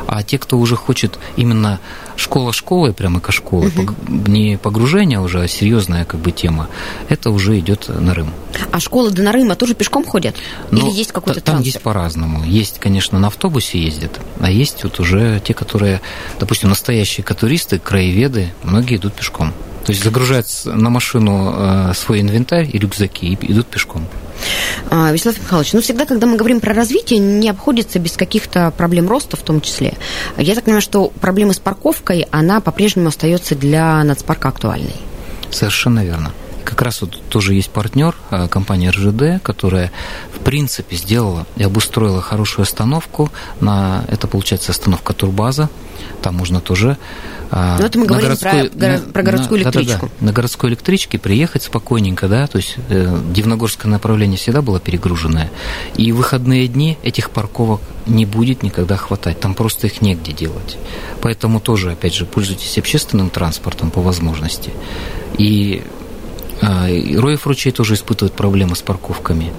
А 0.07 0.21
те, 0.21 0.37
кто 0.37 0.59
уже 0.59 0.75
хочет 0.75 1.17
именно 1.35 1.79
школа 2.15 2.53
школы, 2.53 2.93
прямо 2.93 3.19
как 3.19 3.33
школа, 3.33 3.65
угу. 3.65 3.95
не 4.07 4.57
погружение 4.57 5.19
уже, 5.19 5.41
а 5.41 5.47
серьезная 5.47 6.05
как 6.05 6.19
бы 6.19 6.31
тема, 6.31 6.69
это 7.09 7.31
уже 7.31 7.57
идет 7.59 7.87
Нарым. 7.87 8.29
А 8.71 8.79
школы 8.79 9.11
до 9.11 9.23
Нарыма 9.23 9.55
тоже 9.55 9.73
пешком 9.73 10.05
ходят? 10.05 10.35
Но 10.71 10.79
Или 10.79 10.95
есть 10.95 11.11
какой-то 11.23 11.41
Там 11.41 11.55
трансфер? 11.55 11.73
есть 11.73 11.81
по-разному. 11.81 12.43
Есть, 12.45 12.79
конечно, 12.79 13.19
на 13.19 13.27
автобусе 13.27 13.79
ездят, 13.79 14.19
а 14.39 14.51
есть 14.51 14.83
вот 14.83 14.99
уже 14.99 15.41
те, 15.43 15.53
которые, 15.53 16.01
допустим, 16.39 16.69
настоящие 16.69 17.23
катуристы, 17.23 17.79
краеведы, 17.79 18.53
многие 18.63 18.97
идут 18.97 19.13
пешком. 19.13 19.53
То 19.85 19.91
есть 19.91 20.03
загружают 20.03 20.47
на 20.65 20.89
машину 20.89 21.53
э, 21.55 21.93
свой 21.93 22.21
инвентарь 22.21 22.69
и 22.71 22.77
рюкзаки 22.77 23.25
и 23.33 23.51
идут 23.51 23.67
пешком. 23.67 24.07
А, 24.89 25.11
Вячеслав 25.11 25.37
Михайлович, 25.39 25.73
ну 25.73 25.81
всегда, 25.81 26.05
когда 26.05 26.25
мы 26.25 26.37
говорим 26.37 26.61
про 26.61 26.73
развитие, 26.73 27.19
не 27.19 27.49
обходится 27.49 27.99
без 27.99 28.13
каких-то 28.13 28.71
проблем 28.71 29.09
роста 29.09 29.35
в 29.35 29.41
том 29.41 29.59
числе. 29.59 29.93
Я 30.37 30.55
так 30.55 30.63
понимаю, 30.63 30.81
что 30.81 31.09
проблема 31.19 31.53
с 31.53 31.59
парковкой, 31.59 32.27
она 32.31 32.61
по-прежнему 32.61 33.09
остается 33.09 33.55
для 33.55 34.01
нацпарка 34.03 34.49
актуальной. 34.49 34.95
Совершенно 35.49 36.03
верно. 36.03 36.31
Как 36.63 36.81
раз 36.81 37.01
вот 37.01 37.21
тоже 37.29 37.53
есть 37.53 37.69
партнер, 37.69 38.15
а, 38.29 38.47
компания 38.47 38.89
РЖД, 38.89 39.43
которая, 39.43 39.91
в 40.33 40.39
принципе, 40.39 40.95
сделала 40.95 41.45
и 41.55 41.63
обустроила 41.63 42.21
хорошую 42.21 42.63
остановку. 42.63 43.29
На, 43.59 44.05
это, 44.07 44.27
получается, 44.27 44.71
остановка 44.71 45.13
Турбаза. 45.13 45.69
Там 46.21 46.35
можно 46.35 46.61
тоже 46.61 46.97
а, 47.55 47.77
ну, 47.79 47.85
это 47.85 47.99
мы 47.99 48.07
говорим 48.07 48.29
городской, 48.29 48.69
про, 48.71 48.87
на, 48.87 48.97
про 48.97 49.21
городскую 49.21 49.59
на, 49.59 49.63
электричку. 49.65 50.07
Да, 50.07 50.07
да, 50.07 50.13
да, 50.19 50.25
на 50.25 50.33
городской 50.33 50.69
электричке 50.71 51.19
приехать 51.19 51.61
спокойненько, 51.61 52.27
да, 52.27 52.47
то 52.47 52.57
есть 52.57 52.77
э, 52.89 53.21
Дивногорское 53.31 53.91
направление 53.91 54.37
всегда 54.39 54.63
было 54.63 54.79
перегруженное, 54.79 55.51
и 55.95 56.11
в 56.11 56.15
выходные 56.15 56.67
дни 56.67 56.97
этих 57.03 57.29
парковок 57.29 57.81
не 58.07 58.25
будет 58.25 58.63
никогда 58.63 58.97
хватать, 58.97 59.39
там 59.39 59.53
просто 59.53 59.85
их 59.85 60.01
негде 60.01 60.31
делать. 60.31 60.77
Поэтому 61.21 61.59
тоже, 61.59 61.91
опять 61.91 62.15
же, 62.15 62.25
пользуйтесь 62.25 62.75
общественным 62.79 63.29
транспортом 63.29 63.91
по 63.91 64.01
возможности. 64.01 64.71
И 65.37 65.83
Роев 66.63 67.47
ручей 67.47 67.71
тоже 67.71 67.95
испытывает 67.95 68.33
проблемы 68.33 68.75
с 68.75 68.81
парковками. 68.81 69.51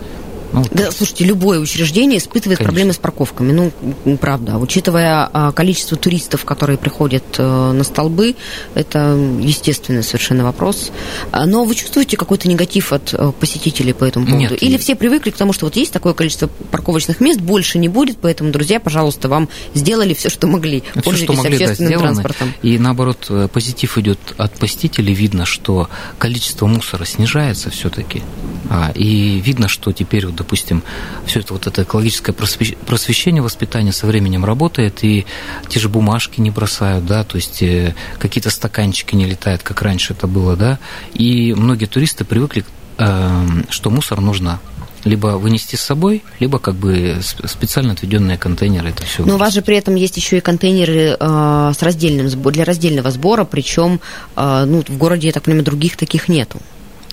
Ну, 0.55 0.65
да, 0.71 0.91
слушайте, 0.93 1.25
любое 1.25 1.59
учреждение 1.59 2.19
испытывает 2.19 2.59
Конечно. 2.59 2.65
проблемы 2.65 2.93
с 2.93 2.99
парковками. 2.99 3.53
Ну, 3.53 4.17
правда. 4.17 4.57
Учитывая 4.59 5.29
а, 5.33 5.53
количество 5.53 5.97
туристов, 5.97 6.45
которые 6.45 6.79
приходят 6.79 7.25
э, 7.39 7.73
на 7.73 7.83
столбы, 7.83 8.37
это 8.75 9.17
естественный 9.41 10.03
совершенно 10.03 10.45
вопрос. 10.45 10.93
А, 11.33 11.47
но 11.47 11.65
вы 11.65 11.75
чувствуете 11.75 12.17
какой-то 12.17 12.49
негатив 12.49 12.93
от 12.93 13.13
э, 13.13 13.33
посетителей 13.39 13.93
по 13.93 14.05
этому 14.05 14.27
поводу? 14.27 14.41
Нет, 14.41 14.63
Или 14.63 14.73
нет. 14.73 14.81
все 14.81 14.95
привыкли 14.95 15.31
к 15.31 15.37
тому, 15.37 15.53
что 15.53 15.67
вот 15.67 15.77
есть 15.77 15.93
такое 15.93 16.15
количество 16.15 16.49
парковочных 16.71 17.21
мест, 17.21 17.41
больше 17.41 17.79
не 17.79 17.89
будет, 17.89 18.19
поэтому, 18.21 18.53
друзья, 18.53 18.79
пожалуйста, 18.79 19.29
вам 19.29 19.49
сделали 19.75 20.15
все, 20.15 20.29
что 20.29 20.47
могли. 20.47 20.83
Все, 21.03 21.17
что 21.17 21.33
могли, 21.33 21.57
общественным 21.57 21.93
да, 21.93 21.99
транспортом. 21.99 22.55
И 22.63 22.79
наоборот, 22.79 23.27
э, 23.29 23.49
позитив 23.53 23.99
идет 23.99 24.19
от 24.37 24.53
посетителей. 24.59 25.15
Видно, 25.15 25.47
что 25.47 25.89
количество 26.19 26.67
мусора 26.67 27.05
снижается 27.05 27.71
все-таки. 27.71 28.23
А, 28.71 28.93
и 28.95 29.41
видно, 29.41 29.69
что 29.69 29.93
теперь 29.93 30.27
вот 30.27 30.35
допустим, 30.45 30.83
все 31.27 31.41
это 31.41 31.55
вот 31.55 31.67
это 31.67 31.83
экологическое 31.83 32.35
просвещение, 32.35 33.43
воспитание 33.43 33.93
со 33.93 34.07
временем 34.07 34.45
работает, 34.45 35.03
и 35.03 35.25
те 35.69 35.81
же 35.81 35.89
бумажки 35.89 36.41
не 36.41 36.51
бросают, 36.51 37.07
да, 37.07 37.25
то 37.25 37.37
есть 37.37 37.63
э, 37.63 37.95
какие-то 38.19 38.51
стаканчики 38.51 39.17
не 39.17 39.25
летают, 39.25 39.63
как 39.63 39.81
раньше 39.81 40.13
это 40.13 40.27
было, 40.27 40.55
да, 40.55 40.79
и 41.15 41.55
многие 41.55 41.87
туристы 41.87 42.25
привыкли, 42.25 42.65
эм, 42.99 43.65
что 43.71 43.89
мусор 43.91 44.21
нужно 44.21 44.61
либо 45.05 45.39
вынести 45.39 45.77
с 45.77 45.81
собой, 45.81 46.23
либо 46.41 46.59
как 46.59 46.75
бы 46.75 47.19
специально 47.23 47.93
отведенные 47.93 48.39
контейнеры 48.39 48.91
это 48.91 49.05
все. 49.05 49.25
Но 49.25 49.35
у 49.35 49.39
вас 49.39 49.55
же 49.55 49.63
при 49.63 49.77
этом 49.77 49.95
есть 49.95 50.17
еще 50.17 50.39
и 50.39 50.41
контейнеры 50.41 51.17
э, 51.19 51.73
с 51.75 51.83
раздельным 51.83 52.29
для 52.29 52.65
раздельного 52.65 53.11
сбора, 53.11 53.45
причем 53.45 54.01
э, 54.37 54.65
ну, 54.67 54.83
в 54.87 54.97
городе, 54.99 55.29
я 55.29 55.33
так 55.33 55.45
понимаю, 55.45 55.65
других 55.65 55.97
таких 55.97 56.29
нету. 56.29 56.61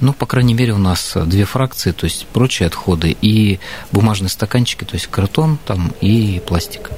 Ну, 0.01 0.13
по 0.13 0.25
крайней 0.25 0.53
мере, 0.53 0.73
у 0.73 0.77
нас 0.79 1.13
две 1.15 1.45
фракции, 1.45 1.91
то 1.91 2.05
есть 2.05 2.27
прочие 2.27 2.67
отходы 2.67 3.15
и 3.21 3.59
бумажные 3.91 4.29
стаканчики, 4.29 4.83
то 4.83 4.95
есть 4.95 5.07
картон 5.07 5.57
там 5.65 5.93
и 6.01 6.41
пластик. 6.45 6.89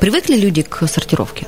Привыкли 0.00 0.36
люди 0.36 0.62
к 0.62 0.86
сортировке? 0.88 1.46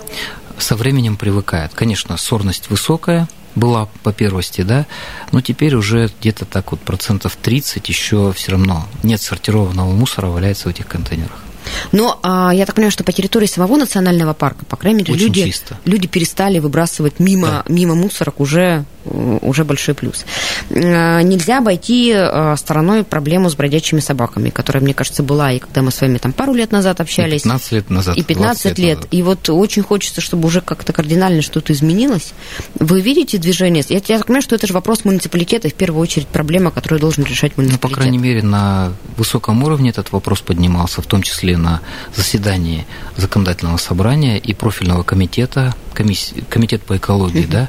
Со 0.59 0.77
временем 0.77 1.17
привыкают. 1.17 1.73
Конечно, 1.75 2.17
сорность 2.17 2.71
высокая, 2.71 3.29
была 3.55 3.89
по 4.03 4.13
первости, 4.13 4.63
да, 4.63 4.87
но 5.33 5.41
теперь 5.41 5.75
уже 5.75 6.11
где-то 6.21 6.45
так 6.45 6.73
вот 6.73 6.81
процентов 6.81 7.37
30 7.41 7.89
еще 7.89 8.33
все 8.33 8.53
равно 8.53 8.87
нет 9.03 9.21
сортированного 9.21 9.93
мусора 9.93 10.27
валяется 10.27 10.69
в 10.69 10.71
этих 10.71 10.87
контейнерах. 10.87 11.39
Но 11.93 12.19
а, 12.23 12.53
я 12.53 12.67
так 12.67 12.75
понимаю, 12.75 12.93
что 12.93 13.05
по 13.05 13.13
территории 13.13 13.47
самого 13.47 13.77
национального 13.77 14.35
парка, 14.35 14.65
по 14.67 14.77
крайней 14.77 14.99
мере, 14.99 15.15
люди, 15.15 15.45
чисто. 15.45 15.79
люди 15.85 16.07
перестали 16.07 16.59
выбрасывать 16.59 17.19
мимо, 17.19 17.49
да. 17.49 17.65
мимо 17.69 17.95
мусорок 17.95 18.41
уже, 18.41 18.85
уже 19.05 19.65
большой 19.65 19.95
плюс. 19.95 20.25
А, 20.71 21.21
нельзя 21.23 21.59
обойти 21.59 22.13
а, 22.15 22.57
стороной 22.57 23.05
проблему 23.05 23.51
с 23.51 23.55
бродячими 23.55 24.01
собаками, 24.01 24.51
которая, 24.51 24.83
мне 24.83 24.95
кажется, 24.95 25.23
была 25.23 25.53
и 25.53 25.59
когда 25.59 25.83
мы 25.83 25.91
с 25.91 26.01
вами 26.01 26.19
там 26.19 26.33
пару 26.33 26.55
лет 26.55 26.73
назад 26.73 27.01
общались. 27.01 27.43
И 27.43 27.45
15 27.45 27.73
лет 27.73 27.91
назад. 27.91 28.17
И 28.17 28.23
15 28.23 28.65
лет. 28.65 28.79
лет. 28.79 28.99
И 29.11 29.23
вот 29.23 29.49
очень 29.49 29.83
хочется, 29.83 30.21
чтобы 30.21 30.47
уже 30.47 30.61
как-то 30.61 30.93
кардинально 30.93 31.43
что-то 31.43 31.73
изменилось. 31.73 32.33
Вы 32.79 33.01
видите 33.01 33.39
движение? 33.39 33.85
Я, 33.89 33.97
я 33.97 34.19
так 34.19 34.27
понимаю, 34.27 34.43
что 34.43 34.55
это 34.55 34.67
же 34.67 34.73
вопрос 34.73 35.05
муниципалитета, 35.05 35.69
и 35.69 35.71
в 35.71 35.75
первую 35.75 36.03
очередь 36.03 36.29
проблема, 36.29 36.71
которую 36.71 37.01
должен 37.01 37.25
решать 37.25 37.57
муниципалитет. 37.57 37.83
Ну, 37.83 37.89
по 37.89 37.95
крайней 37.95 38.19
мере, 38.19 38.43
на 38.43 38.93
высоком 39.17 39.63
уровне 39.63 39.91
этот 39.91 40.13
вопрос 40.13 40.41
поднимался, 40.41 41.03
в 41.03 41.07
том 41.07 41.23
числе 41.23 41.57
на 41.57 41.81
заседании 42.15 42.87
законодательного 43.17 43.77
собрания 43.77 44.39
и 44.39 44.55
профильного 44.55 45.03
комитета, 45.03 45.75
комиссии, 45.93 46.45
комитет 46.49 46.83
по 46.83 46.97
экологии, 46.97 47.47
да, 47.47 47.69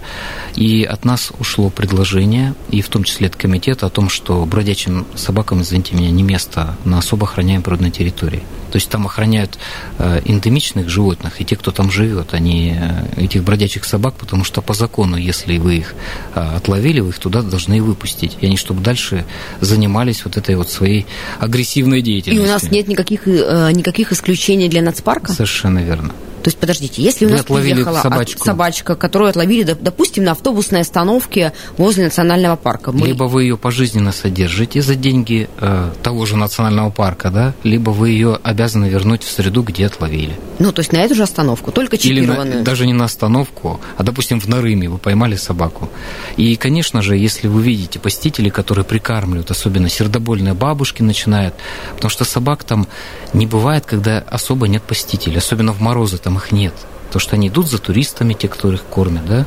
и 0.56 0.84
от 0.84 1.06
нас 1.06 1.25
ушло 1.40 1.70
предложение, 1.70 2.56
и 2.70 2.82
в 2.82 2.90
том 2.90 3.04
числе 3.04 3.28
от 3.28 3.36
комитета, 3.36 3.86
о 3.86 3.90
том, 3.90 4.10
что 4.10 4.46
бродячим 4.46 5.06
собакам, 5.16 5.62
извините 5.62 5.96
меня, 5.96 6.12
не 6.12 6.24
место 6.24 6.76
на 6.86 7.00
особо 7.00 7.26
охраняемой 7.26 7.64
природной 7.64 7.92
территории. 7.92 8.44
То 8.72 8.78
есть 8.78 8.90
там 8.90 9.06
охраняют 9.06 9.58
э, 10.00 10.22
эндемичных 10.26 10.90
животных, 10.90 11.40
и 11.40 11.46
те, 11.46 11.56
кто 11.56 11.72
там 11.72 11.92
живет, 11.92 12.34
они 12.34 12.76
э, 12.78 13.24
этих 13.24 13.44
бродячих 13.44 13.86
собак, 13.86 14.16
потому 14.16 14.44
что 14.44 14.62
по 14.62 14.74
закону, 14.74 15.16
если 15.16 15.58
вы 15.58 15.78
их 15.78 15.96
э, 16.34 16.40
отловили, 16.40 17.00
вы 17.00 17.10
их 17.10 17.20
туда 17.20 17.42
должны 17.42 17.82
выпустить. 17.82 18.38
И 18.42 18.46
они, 18.46 18.58
чтобы 18.58 18.82
дальше 18.82 19.26
занимались 19.62 20.26
вот 20.26 20.36
этой 20.36 20.56
вот 20.56 20.70
своей 20.70 21.06
агрессивной 21.40 22.02
деятельностью. 22.02 22.46
И 22.46 22.50
у 22.50 22.52
нас 22.52 22.64
нет 22.64 22.88
никаких, 22.88 23.28
никаких 23.28 24.12
исключений 24.12 24.68
для 24.68 24.82
нацпарка? 24.82 25.32
Совершенно 25.32 25.80
верно. 25.80 26.14
То 26.46 26.50
есть, 26.50 26.60
подождите, 26.60 27.02
если 27.02 27.26
у 27.26 27.30
нас 27.30 27.44
приехала 27.44 28.02
собачку. 28.02 28.46
собачка, 28.46 28.94
которую 28.94 29.30
отловили, 29.30 29.64
допустим, 29.64 30.26
на 30.26 30.34
автобусной 30.34 30.82
остановке 30.82 31.54
возле 31.80 32.04
национального 32.04 32.56
парка. 32.56 32.92
Мы... 32.92 33.08
Либо 33.08 33.24
вы 33.24 33.46
ее 33.46 33.58
пожизненно 33.58 34.12
содержите 34.12 34.84
за 34.84 34.94
деньги 34.94 35.50
э, 35.58 35.90
того 36.04 36.28
же 36.28 36.38
национального 36.38 36.92
парка, 36.92 37.32
да, 37.32 37.56
либо 37.64 37.90
вы 37.90 38.12
ее 38.12 38.38
обязаны 38.44 38.86
вернуть 38.86 39.24
в 39.24 39.32
среду, 39.32 39.64
где 39.64 39.88
отловили. 39.88 40.38
Ну, 40.60 40.72
то 40.72 40.82
есть 40.82 40.94
на 40.94 40.98
эту 40.98 41.16
же 41.16 41.24
остановку, 41.24 41.72
только 41.72 41.98
чипированную. 41.98 42.48
Или 42.48 42.58
на, 42.60 42.64
даже 42.64 42.86
не 42.86 42.94
на 42.94 43.06
остановку, 43.06 43.82
а, 43.98 44.04
допустим, 44.04 44.40
в 44.40 44.48
Нарыме 44.48 44.88
вы 44.88 45.00
поймали 45.00 45.38
собаку. 45.38 45.90
И, 46.38 46.56
конечно 46.58 47.02
же, 47.02 47.18
если 47.18 47.48
вы 47.48 47.64
видите 47.64 47.98
посетителей, 47.98 48.52
которые 48.52 48.86
прикармливают, 48.86 49.50
особенно 49.50 49.90
сердобольные 49.90 50.54
бабушки 50.54 51.02
начинают, 51.02 51.56
потому 51.96 52.12
что 52.12 52.24
собак 52.24 52.64
там 52.64 52.88
не 53.34 53.48
бывает, 53.48 53.88
когда 53.88 54.20
особо 54.20 54.68
нет 54.68 54.84
посетителей, 54.84 55.40
особенно 55.40 55.74
в 55.74 55.82
морозы 55.82 56.20
там 56.20 56.35
их 56.38 56.52
нет. 56.52 56.74
То, 57.12 57.20
что 57.20 57.36
они 57.36 57.48
идут 57.48 57.70
за 57.70 57.78
туристами, 57.78 58.34
те, 58.34 58.48
кто 58.48 58.72
их 58.72 58.84
кормят, 58.84 59.26
да? 59.26 59.46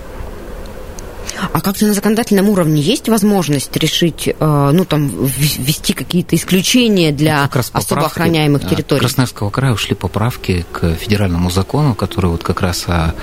А 1.52 1.60
как-то 1.60 1.86
на 1.86 1.94
законодательном 1.94 2.48
уровне 2.48 2.80
есть 2.80 3.08
возможность 3.08 3.76
решить, 3.76 4.28
э, 4.28 4.70
ну, 4.72 4.84
там, 4.84 5.08
ввести 5.26 5.92
какие-то 5.92 6.34
исключения 6.36 7.12
для 7.12 7.42
как 7.42 7.56
раз 7.56 7.70
особо 7.72 8.06
охраняемых 8.06 8.68
территорий? 8.68 9.00
Красноярского 9.00 9.50
края 9.50 9.72
ушли 9.72 9.94
поправки 9.94 10.66
к 10.72 10.94
федеральному 10.94 11.50
закону, 11.50 11.94
который 11.94 12.30
вот 12.30 12.42
как 12.42 12.60
раз 12.60 12.84
о, 12.88 13.14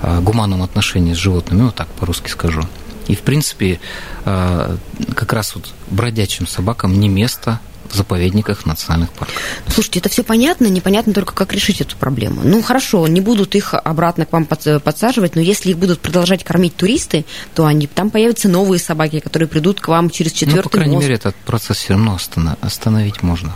о 0.00 0.20
гуманном 0.20 0.62
отношении 0.62 1.14
с 1.14 1.18
животными, 1.18 1.62
ну, 1.62 1.70
так 1.72 1.88
по-русски 1.88 2.30
скажу. 2.30 2.62
И, 3.08 3.14
в 3.14 3.20
принципе, 3.20 3.80
э, 4.24 4.76
как 5.14 5.32
раз 5.32 5.54
вот 5.54 5.72
бродячим 5.90 6.46
собакам 6.46 6.98
не 6.98 7.08
место 7.08 7.60
заповедниках 7.94 8.66
национальных 8.66 9.10
парков. 9.10 9.36
Слушайте, 9.68 10.00
это 10.00 10.08
все 10.08 10.22
понятно, 10.22 10.66
непонятно 10.66 11.12
только, 11.12 11.34
как 11.34 11.52
решить 11.52 11.80
эту 11.80 11.96
проблему. 11.96 12.42
Ну, 12.44 12.62
хорошо, 12.62 13.06
не 13.06 13.20
будут 13.20 13.54
их 13.54 13.74
обратно 13.74 14.26
к 14.26 14.32
вам 14.32 14.46
подсаживать, 14.46 15.34
но 15.34 15.40
если 15.40 15.70
их 15.70 15.78
будут 15.78 16.00
продолжать 16.00 16.44
кормить 16.44 16.76
туристы, 16.76 17.24
то 17.54 17.66
они, 17.66 17.86
там 17.86 18.10
появятся 18.10 18.48
новые 18.48 18.78
собаки, 18.78 19.20
которые 19.20 19.48
придут 19.48 19.80
к 19.80 19.88
вам 19.88 20.10
через 20.10 20.32
четвертый 20.32 20.56
Ну, 20.56 20.62
по 20.62 20.70
крайней 20.70 20.94
мост. 20.94 21.04
мере, 21.04 21.16
этот 21.16 21.34
процесс 21.36 21.78
все 21.78 21.94
равно 21.94 22.18
остановить 22.60 23.22
можно. 23.22 23.52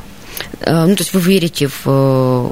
Э, 0.60 0.86
ну, 0.86 0.94
то 0.94 1.02
есть 1.02 1.14
вы 1.14 1.20
верите 1.20 1.68
в... 1.68 1.82
Э, 1.86 2.50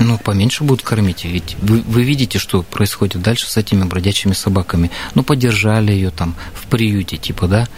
ну, 0.00 0.18
поменьше 0.18 0.64
будут 0.64 0.82
кормить. 0.82 1.24
Ведь 1.24 1.56
вы, 1.60 1.80
вы 1.80 2.02
видите, 2.02 2.38
что 2.38 2.62
происходит 2.62 3.22
дальше 3.22 3.48
с 3.48 3.56
этими 3.56 3.84
бродячими 3.84 4.32
собаками. 4.32 4.90
Ну, 5.14 5.22
поддержали 5.22 5.92
ее 5.92 6.10
там 6.10 6.34
в 6.54 6.66
приюте, 6.66 7.16
типа, 7.16 7.46
да? 7.46 7.68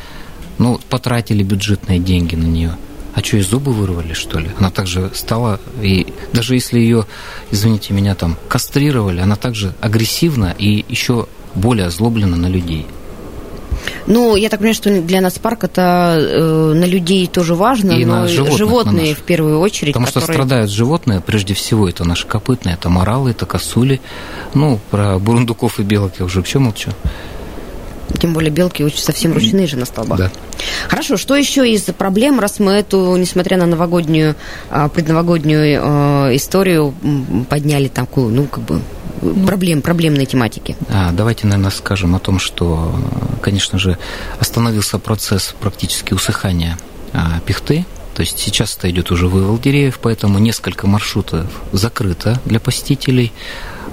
Ну, 0.58 0.80
потратили 0.88 1.42
бюджетные 1.42 1.98
деньги 1.98 2.34
на 2.34 2.46
нее. 2.46 2.76
А 3.14 3.22
что, 3.22 3.36
и 3.36 3.40
зубы 3.42 3.72
вырвали, 3.72 4.12
что 4.12 4.40
ли? 4.40 4.50
Она 4.58 4.70
также 4.70 5.10
стала, 5.14 5.60
и 5.80 6.12
даже 6.32 6.54
если 6.54 6.78
ее, 6.80 7.06
извините 7.50 7.94
меня, 7.94 8.14
там 8.14 8.36
кастрировали, 8.48 9.20
она 9.20 9.36
также 9.36 9.74
агрессивна 9.80 10.54
и 10.58 10.84
еще 10.88 11.26
более 11.54 11.86
озлоблена 11.86 12.36
на 12.36 12.46
людей. 12.46 12.86
Ну, 14.06 14.36
я 14.36 14.48
так 14.48 14.60
понимаю, 14.60 14.74
что 14.74 15.00
для 15.00 15.20
нас 15.20 15.38
парк 15.38 15.64
это 15.64 16.16
э, 16.18 16.72
на 16.74 16.84
людей 16.84 17.26
тоже 17.26 17.54
важно, 17.54 17.92
и 17.92 18.04
но 18.04 18.20
на 18.20 18.28
животных, 18.28 18.58
животные 18.58 19.10
на 19.10 19.14
в 19.14 19.22
первую 19.22 19.60
очередь. 19.60 19.92
Потому 19.92 20.06
которые... 20.06 20.26
что 20.26 20.32
страдают 20.32 20.70
животные, 20.70 21.20
прежде 21.20 21.54
всего, 21.54 21.88
это 21.88 22.04
наши 22.04 22.26
копытные, 22.26 22.74
это 22.74 22.88
моралы, 22.88 23.30
это 23.30 23.46
косули. 23.46 24.00
Ну, 24.52 24.78
про 24.90 25.18
бурундуков 25.18 25.80
и 25.80 25.82
белок 25.82 26.14
я 26.18 26.24
уже 26.24 26.40
вообще 26.40 26.58
молчу. 26.58 26.90
Тем 28.18 28.32
более 28.32 28.50
белки 28.50 28.82
очень 28.82 28.98
совсем 28.98 29.32
ручные 29.32 29.66
же 29.66 29.76
на 29.76 29.86
столбах. 29.86 30.18
Да. 30.18 30.30
Хорошо, 30.88 31.16
что 31.16 31.34
еще 31.34 31.70
из 31.70 31.82
проблем, 31.82 32.40
раз 32.40 32.58
мы 32.60 32.72
эту, 32.72 33.16
несмотря 33.16 33.56
на 33.56 33.66
новогоднюю, 33.66 34.36
а, 34.70 34.88
предновогоднюю 34.88 35.80
а, 35.82 36.36
историю, 36.36 36.94
подняли 37.48 37.88
такую, 37.88 38.34
ну, 38.34 38.46
как 38.46 38.64
бы, 38.64 38.80
проблем, 39.46 39.82
проблемной 39.82 40.26
тематики? 40.26 40.76
А, 40.88 41.12
давайте, 41.12 41.46
наверное, 41.46 41.70
скажем 41.70 42.14
о 42.14 42.18
том, 42.18 42.38
что, 42.38 42.94
конечно 43.40 43.78
же, 43.78 43.98
остановился 44.38 44.98
процесс 44.98 45.54
практически 45.60 46.14
усыхания 46.14 46.78
а, 47.12 47.40
пихты, 47.46 47.86
то 48.14 48.20
есть 48.20 48.38
сейчас 48.38 48.76
это 48.76 48.90
идет 48.90 49.10
уже 49.10 49.26
вывал 49.26 49.58
деревьев, 49.58 49.98
поэтому 50.00 50.38
несколько 50.38 50.86
маршрутов 50.86 51.46
закрыто 51.72 52.40
для 52.44 52.60
посетителей. 52.60 53.32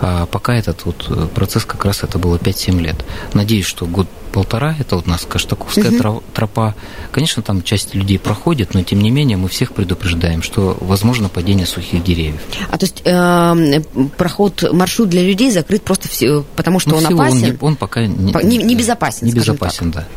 А 0.01 0.25
пока 0.25 0.55
этот 0.55 0.83
вот 0.85 1.05
э, 1.09 1.27
процесс 1.27 1.63
как 1.63 1.85
раз 1.85 2.01
это 2.03 2.17
было 2.17 2.37
5-7 2.37 2.81
лет. 2.81 3.05
Надеюсь, 3.35 3.67
что 3.67 3.85
год-полтора, 3.85 4.75
это 4.79 4.95
вот 4.95 5.05
у 5.05 5.09
нас 5.11 5.27
Каштаковская 5.29 5.91
угу. 5.91 6.23
тропа. 6.33 6.73
Конечно, 7.11 7.43
там 7.43 7.61
часть 7.61 7.93
людей 7.93 8.17
проходит, 8.17 8.73
но 8.73 8.81
тем 8.81 8.99
не 8.99 9.11
менее 9.11 9.37
мы 9.37 9.47
всех 9.47 9.73
предупреждаем, 9.73 10.41
что 10.41 10.75
возможно 10.81 11.29
падение 11.29 11.67
сухих 11.67 12.03
деревьев. 12.03 12.41
А 12.71 12.79
то 12.79 12.85
есть 12.85 13.03
э, 13.05 13.81
проход, 14.17 14.73
маршрут 14.73 15.09
для 15.09 15.21
людей 15.21 15.51
закрыт 15.51 15.83
просто 15.83 16.07
все, 16.07 16.43
потому 16.55 16.79
что 16.79 16.89
ну, 16.89 16.97
он 16.97 17.05
опасен? 17.05 17.37
Он, 17.37 17.43
не, 17.43 17.57
он 17.61 17.75
пока 17.75 18.03
не, 18.03 18.33
не, 18.43 18.57
не 18.57 18.75
безопасен, 18.75 19.27
Не 19.27 19.33
безопасен, 19.33 19.91
так. 19.91 20.05
да. 20.05 20.07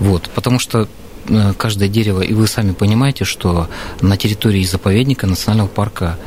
Вот, 0.00 0.30
потому 0.34 0.58
что 0.58 0.88
э, 1.28 1.52
каждое 1.58 1.90
дерево, 1.90 2.22
и 2.22 2.32
вы 2.32 2.46
сами 2.46 2.72
понимаете, 2.72 3.26
что 3.26 3.68
на 4.00 4.16
территории 4.16 4.64
заповедника 4.64 5.26
национального 5.26 5.68
парка 5.68 6.18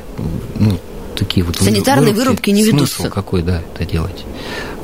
ну, 0.59 0.79
такие 1.19 1.45
вот 1.45 1.57
санитарные 1.57 2.13
вырубки, 2.13 2.49
вырубки 2.49 2.49
не 2.51 2.63
ведутся. 2.63 2.95
Смысл 2.95 3.13
какой, 3.13 3.43
да, 3.43 3.61
это 3.75 3.85
делать. 3.85 4.25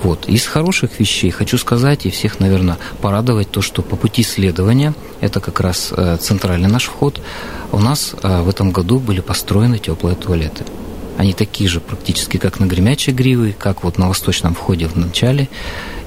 Вот. 0.04 0.28
Из 0.28 0.46
хороших 0.46 1.00
вещей 1.00 1.32
хочу 1.32 1.58
сказать 1.58 2.06
и 2.06 2.12
всех, 2.12 2.40
наверное, 2.40 2.78
порадовать 3.02 3.50
то, 3.50 3.62
что 3.62 3.82
по 3.82 3.96
пути 3.96 4.22
следования, 4.22 4.94
это 5.22 5.40
как 5.40 5.60
раз 5.62 5.92
э, 5.96 6.18
центральный 6.20 6.68
наш 6.68 6.86
вход, 6.86 7.22
у 7.72 7.80
нас 7.80 8.14
э, 8.22 8.42
в 8.42 8.50
этом 8.50 8.72
году 8.72 9.00
были 9.00 9.22
построены 9.22 9.80
теплые 9.80 10.16
туалеты. 10.16 10.66
Они 11.18 11.34
такие 11.34 11.70
же 11.70 11.80
практически, 11.80 12.38
как 12.38 12.60
на 12.60 12.66
Гремячей 12.66 13.14
Гривы, 13.14 13.56
как 13.58 13.84
вот 13.84 13.98
на 13.98 14.10
восточном 14.10 14.54
входе 14.54 14.88
в 14.88 14.98
начале. 14.98 15.48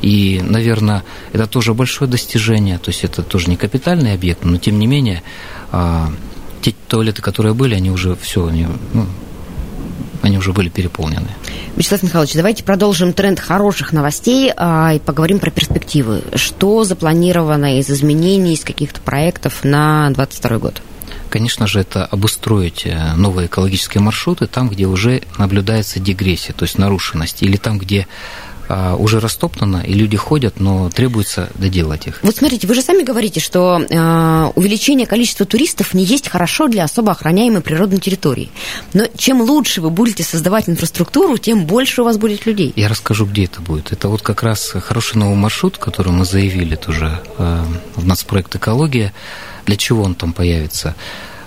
И, 0.03 0.41
наверное, 0.45 1.03
это 1.33 1.47
тоже 1.47 1.73
большое 1.73 2.11
достижение. 2.11 2.79
То 2.79 2.91
есть 2.91 3.05
это 3.05 3.23
тоже 3.23 3.49
не 3.49 3.57
капитальный 3.57 4.13
объект, 4.13 4.45
но 4.45 4.59
тем 4.59 4.79
не 4.79 4.87
менее 4.87 5.23
а, 5.73 6.13
те 6.61 6.75
туалеты, 6.89 7.23
которые 7.23 7.55
были, 7.55 7.75
они 7.75 7.91
уже 7.91 8.17
все, 8.17 8.47
они, 8.47 8.67
ну, 8.93 9.07
они 10.29 10.39
уже 10.39 10.53
были 10.53 10.69
переполнены. 10.69 11.29
Вячеслав 11.77 12.03
Михайлович, 12.03 12.35
давайте 12.35 12.65
продолжим 12.65 13.13
тренд 13.13 13.41
хороших 13.41 13.93
новостей 13.93 14.53
а, 14.57 14.93
и 14.95 14.99
поговорим 14.99 15.39
про 15.39 15.51
перспективы. 15.51 16.23
Что 16.35 16.85
запланировано 16.85 17.79
из 17.79 17.91
изменений, 17.91 18.55
из 18.55 18.65
каких-то 18.65 19.01
проектов 19.01 19.65
на 19.65 20.07
2022 20.11 20.59
год? 20.59 20.83
конечно 21.31 21.67
же, 21.67 21.81
это 21.81 22.07
обустроить 22.07 22.87
э, 22.87 23.13
новые 23.15 23.49
экологические 23.49 24.01
маршруты 24.01 24.47
там, 24.47 24.71
где 24.71 24.87
уже 24.87 25.23
наблюдается 25.37 26.01
дегрессия, 26.01 26.55
то 26.55 26.65
есть 26.65 26.79
нарушенность, 26.79 27.43
или 27.43 27.57
там, 27.57 27.79
где 27.79 28.07
а, 28.69 28.97
уже 28.97 29.19
растоптано, 29.19 29.79
и 29.79 29.95
люди 29.95 30.17
ходят, 30.17 30.61
но 30.61 30.91
требуется 30.91 31.49
доделать 31.55 32.07
их. 32.07 32.19
Вот 32.23 32.37
смотрите, 32.37 32.67
вы 32.67 32.75
же 32.75 32.83
сами 32.83 33.03
говорите, 33.03 33.41
что 33.41 33.81
э, 33.81 34.53
увеличение 34.55 35.07
количества 35.07 35.47
туристов 35.47 35.95
не 35.95 36.05
есть 36.05 36.29
хорошо 36.29 36.69
для 36.69 36.85
особо 36.85 37.13
охраняемой 37.13 37.63
природной 37.63 37.99
территории. 37.99 38.51
Но 38.93 39.07
чем 39.17 39.41
лучше 39.41 39.81
вы 39.81 39.89
будете 39.89 40.23
создавать 40.23 40.69
инфраструктуру, 40.69 41.39
тем 41.39 41.65
больше 41.65 42.03
у 42.03 42.05
вас 42.05 42.19
будет 42.19 42.45
людей. 42.45 42.75
Я 42.77 42.89
расскажу, 42.89 43.25
где 43.25 43.45
это 43.45 43.63
будет. 43.63 43.93
Это 43.93 44.09
вот 44.09 44.21
как 44.21 44.43
раз 44.43 44.75
хороший 44.85 45.17
новый 45.17 45.37
маршрут, 45.37 45.79
который 45.79 46.13
мы 46.13 46.27
заявили 46.27 46.77
тоже 46.77 47.23
э, 47.39 47.65
в 47.97 48.07
нацпроект 48.07 48.55
«Экология». 48.55 49.15
Для 49.65 49.77
чего 49.77 50.03
он 50.03 50.15
там 50.15 50.35
появится? 50.35 50.95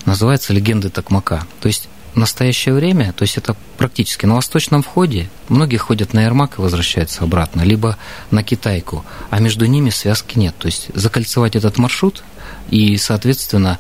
Называется 0.05 0.53
«Легенды 0.53 0.89
Токмака». 0.89 1.45
То 1.59 1.67
есть 1.67 1.87
в 2.13 2.17
настоящее 2.17 2.73
время, 2.75 3.13
то 3.13 3.23
есть 3.23 3.37
это 3.37 3.55
практически 3.77 4.25
на 4.25 4.35
восточном 4.35 4.83
входе, 4.83 5.29
многие 5.49 5.77
ходят 5.77 6.13
на 6.13 6.23
Ермак 6.25 6.57
и 6.57 6.61
возвращаются 6.61 7.23
обратно, 7.23 7.61
либо 7.61 7.97
на 8.31 8.43
Китайку, 8.43 9.05
а 9.29 9.39
между 9.39 9.65
ними 9.65 9.89
связки 9.89 10.37
нет. 10.37 10.55
То 10.57 10.67
есть 10.67 10.89
закольцевать 10.93 11.55
этот 11.55 11.77
маршрут 11.77 12.23
и, 12.69 12.97
соответственно, 12.97 13.79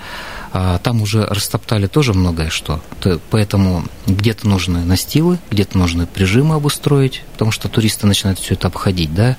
а, 0.53 0.79
там 0.79 1.01
уже 1.01 1.25
растоптали 1.25 1.87
тоже 1.87 2.13
многое 2.13 2.49
что. 2.49 2.81
Поэтому 3.29 3.85
где-то 4.05 4.47
нужны 4.47 4.83
настилы, 4.83 5.39
где-то 5.49 5.77
нужны 5.77 6.05
прижимы 6.07 6.55
обустроить, 6.55 7.23
потому 7.33 7.51
что 7.51 7.69
туристы 7.69 8.05
начинают 8.07 8.39
все 8.39 8.55
это 8.55 8.67
обходить, 8.67 9.13
да, 9.13 9.37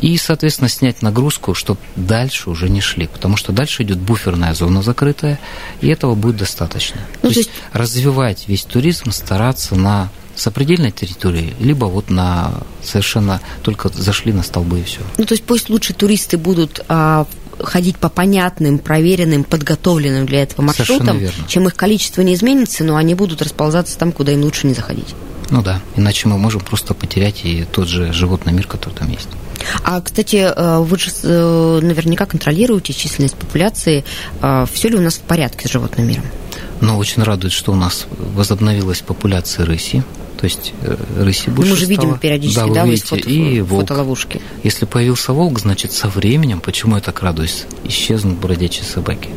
и, 0.00 0.16
соответственно, 0.16 0.68
снять 0.68 1.02
нагрузку, 1.02 1.54
чтобы 1.54 1.80
дальше 1.96 2.50
уже 2.50 2.70
не 2.70 2.80
шли, 2.80 3.06
потому 3.06 3.36
что 3.36 3.52
дальше 3.52 3.82
идет 3.82 3.98
буферная 3.98 4.54
зона 4.54 4.82
закрытая, 4.82 5.38
и 5.80 5.88
этого 5.88 6.14
будет 6.14 6.38
достаточно. 6.38 7.00
Ну, 7.22 7.28
то, 7.28 7.34
то 7.34 7.40
есть 7.40 7.50
развивать 7.72 8.48
весь 8.48 8.64
туризм, 8.64 9.10
стараться 9.10 9.74
на 9.74 10.10
сопредельной 10.36 10.90
территории, 10.90 11.54
либо 11.60 11.84
вот 11.84 12.10
на 12.10 12.54
совершенно 12.82 13.40
только 13.62 13.88
зашли 13.88 14.32
на 14.32 14.42
столбы 14.42 14.80
и 14.80 14.82
все. 14.82 15.00
Ну, 15.18 15.24
то 15.24 15.34
есть 15.34 15.44
пусть 15.44 15.68
лучше 15.68 15.94
туристы 15.94 16.38
будут 16.38 16.84
а, 16.88 17.26
ходить 17.60 17.96
по 17.96 18.08
понятным, 18.08 18.78
проверенным, 18.78 19.44
подготовленным 19.44 20.26
для 20.26 20.42
этого 20.42 20.62
маршрутам, 20.62 21.20
чем 21.48 21.66
их 21.66 21.74
количество 21.74 22.22
не 22.22 22.34
изменится, 22.34 22.84
но 22.84 22.96
они 22.96 23.14
будут 23.14 23.42
расползаться 23.42 23.98
там, 23.98 24.12
куда 24.12 24.32
им 24.32 24.42
лучше 24.42 24.66
не 24.66 24.74
заходить. 24.74 25.14
Ну 25.50 25.62
да, 25.62 25.80
иначе 25.96 26.28
мы 26.28 26.38
можем 26.38 26.60
просто 26.60 26.94
потерять 26.94 27.44
и 27.44 27.64
тот 27.70 27.88
же 27.88 28.12
животный 28.12 28.52
мир, 28.52 28.66
который 28.66 28.94
там 28.94 29.10
есть. 29.10 29.28
А, 29.82 30.00
кстати, 30.00 30.36
э, 30.36 30.78
вы 30.78 30.98
же 30.98 31.10
э, 31.22 31.80
наверняка 31.82 32.26
контролируете 32.26 32.92
численность 32.92 33.36
популяции. 33.36 34.04
А, 34.40 34.66
Все 34.66 34.88
ли 34.88 34.96
у 34.96 35.00
нас 35.00 35.14
в 35.14 35.20
порядке 35.20 35.68
с 35.68 35.72
животным 35.72 36.08
миром? 36.08 36.24
Ну, 36.84 36.98
очень 36.98 37.22
радует, 37.22 37.52
что 37.52 37.72
у 37.72 37.76
нас 37.76 38.06
возобновилась 38.18 39.00
популяция 39.00 39.64
рыси 39.64 40.04
то 40.36 40.46
есть 40.46 40.74
э, 40.82 40.96
рыси 41.16 41.48
больше 41.48 41.70
Мы 41.70 41.76
же 41.78 41.86
видим 41.86 42.02
стало. 42.02 42.18
периодически, 42.18 42.58
да, 42.60 42.66
вы 42.66 42.74
да, 42.74 42.84
видите, 42.84 43.06
фото, 43.06 43.30
и 43.30 43.60
волк. 43.62 43.80
фотоловушки. 43.80 44.42
Если 44.62 44.84
появился 44.84 45.32
волк, 45.32 45.58
значит, 45.58 45.92
со 45.92 46.08
временем, 46.08 46.60
почему 46.60 46.96
я 46.96 47.00
так 47.00 47.22
радуюсь, 47.22 47.64
исчезнут 47.84 48.36
бродячие 48.36 48.84
собаки. 48.84 49.30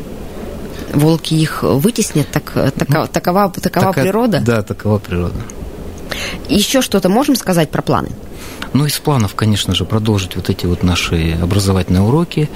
Волки 0.92 1.32
их 1.32 1.62
вытеснят, 1.62 2.28
так, 2.30 2.52
такова, 2.52 2.72
ну, 2.88 3.06
такова, 3.10 3.50
такова 3.50 3.86
така, 3.86 4.02
природа? 4.02 4.42
Да, 4.44 4.62
такова 4.62 4.98
природа. 4.98 5.40
Еще 6.50 6.82
что-то 6.82 7.08
можем 7.08 7.36
сказать 7.36 7.70
про 7.70 7.80
планы? 7.80 8.10
Ну, 8.74 8.84
из 8.84 8.98
планов, 8.98 9.34
конечно 9.34 9.74
же, 9.74 9.86
продолжить 9.86 10.36
вот 10.36 10.50
эти 10.50 10.66
вот 10.66 10.82
наши 10.82 11.38
образовательные 11.40 12.02
уроки. 12.02 12.50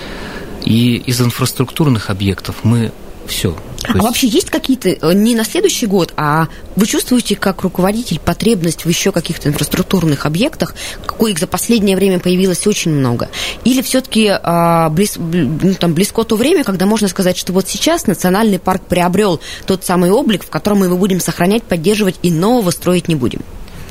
И 0.62 0.96
из 0.96 1.22
инфраструктурных 1.22 2.10
объектов 2.10 2.56
мы 2.64 2.92
все. 3.26 3.56
А 3.84 3.92
есть... 3.92 4.04
вообще 4.04 4.26
есть 4.28 4.50
какие-то, 4.50 4.90
э, 4.90 5.12
не 5.12 5.34
на 5.34 5.44
следующий 5.44 5.86
год, 5.86 6.12
а 6.16 6.48
вы 6.76 6.86
чувствуете 6.86 7.36
как 7.36 7.62
руководитель 7.62 8.20
потребность 8.20 8.84
в 8.84 8.88
еще 8.88 9.12
каких-то 9.12 9.48
инфраструктурных 9.48 10.26
объектах, 10.26 10.74
какой 11.04 11.32
их 11.32 11.38
за 11.38 11.46
последнее 11.46 11.96
время 11.96 12.18
появилось 12.18 12.66
очень 12.66 12.92
много? 12.92 13.28
Или 13.64 13.82
все-таки 13.82 14.28
а, 14.30 14.88
близ, 14.90 15.16
ну, 15.16 15.74
там, 15.74 15.94
близко 15.94 16.24
то 16.24 16.36
время, 16.36 16.64
когда 16.64 16.86
можно 16.86 17.08
сказать, 17.08 17.36
что 17.36 17.52
вот 17.52 17.68
сейчас 17.68 18.06
национальный 18.06 18.58
парк 18.58 18.82
приобрел 18.88 19.40
тот 19.66 19.84
самый 19.84 20.10
облик, 20.10 20.44
в 20.44 20.50
котором 20.50 20.80
мы 20.80 20.86
его 20.86 20.96
будем 20.96 21.20
сохранять, 21.20 21.62
поддерживать 21.62 22.16
и 22.22 22.30
нового 22.30 22.70
строить 22.70 23.08
не 23.08 23.14
будем? 23.14 23.40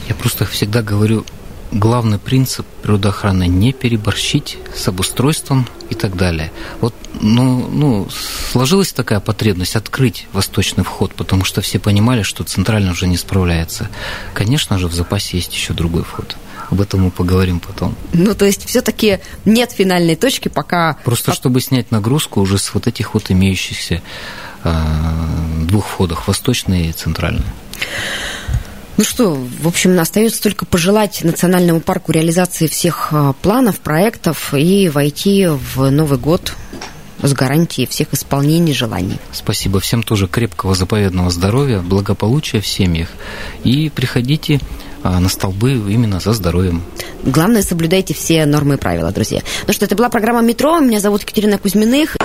Я 0.08 0.16
просто 0.16 0.46
всегда 0.46 0.82
говорю, 0.82 1.26
главный 1.72 2.20
принцип 2.20 2.66
природоохраны– 2.84 3.48
не 3.48 3.74
переборщить 3.74 4.58
с 4.76 4.88
обустройством 4.88 5.68
и 5.90 5.96
так 5.96 6.16
далее. 6.16 6.52
Вот, 6.80 6.94
ну, 7.20 7.68
ну, 7.68 8.08
сложилась 8.52 8.94
такая 8.94 9.20
потребность 9.20 9.76
открыть 9.76 10.28
восточный 10.34 10.84
вход, 10.84 11.14
потому 11.14 11.46
что 11.46 11.62
все 11.62 11.80
понимали, 11.80 12.24
что 12.24 12.44
центральный 12.44 12.92
уже 12.92 13.08
не 13.08 13.18
справляется. 13.18 13.90
Конечно 14.34 14.78
же, 14.78 14.88
в 14.88 14.94
запасе 14.94 15.38
есть 15.38 15.54
еще 15.54 15.74
другой 15.74 16.04
вход. 16.04 16.36
Об 16.70 16.80
этом 16.80 17.02
мы 17.02 17.12
поговорим 17.12 17.60
потом. 17.60 17.96
Ну, 18.14 18.34
то 18.34 18.46
есть, 18.46 18.66
все-таки 18.66 19.20
нет 19.44 19.72
финальной 19.72 20.16
точки, 20.16 20.48
пока... 20.48 20.98
Просто 21.04 21.34
чтобы 21.34 21.60
снять 21.60 21.92
нагрузку 21.92 22.40
уже 22.40 22.58
с 22.58 22.74
вот 22.74 22.88
этих 22.88 23.14
вот 23.14 23.30
имеющихся 23.30 24.02
э, 24.64 24.74
двух 25.68 25.86
входов, 25.86 26.28
восточный 26.28 26.88
и 26.88 26.94
центральный. 26.94 27.44
Ну 28.98 29.04
что, 29.04 29.34
в 29.34 29.68
общем, 29.68 30.00
остается 30.00 30.42
только 30.44 30.66
пожелать 30.66 31.24
национальному 31.24 31.80
парку 31.80 32.12
реализации 32.12 32.68
всех 32.68 33.10
а, 33.12 33.34
планов, 33.34 33.80
проектов 33.80 34.54
и 34.54 34.90
войти 34.90 35.48
в 35.48 35.90
Новый 35.90 36.20
год 36.20 36.54
с 37.22 37.34
гарантией 37.34 37.88
всех 37.88 38.14
исполнений 38.14 38.74
желаний. 38.74 39.18
Спасибо 39.32 39.80
всем 39.80 40.04
тоже 40.04 40.28
крепкого 40.28 40.76
заповедного 40.76 41.30
здоровья, 41.30 41.80
благополучия 41.80 42.62
в 42.62 42.68
семьях. 42.68 43.10
И 43.64 43.90
приходите 43.90 44.60
а, 45.04 45.20
на 45.20 45.30
столбы 45.30 45.72
именно 45.72 46.20
за 46.20 46.34
здоровьем. 46.34 46.84
Главное, 47.24 47.62
соблюдайте 47.62 48.14
все 48.14 48.46
нормы 48.46 48.76
и 48.76 48.78
правила, 48.78 49.12
друзья. 49.12 49.42
Ну 49.68 49.74
что, 49.74 49.86
это 49.86 49.96
была 49.96 50.10
программа 50.10 50.42
«Метро». 50.42 50.80
Меня 50.80 51.00
зовут 51.00 51.22
Екатерина 51.22 51.58
Кузьминых. 51.58 52.18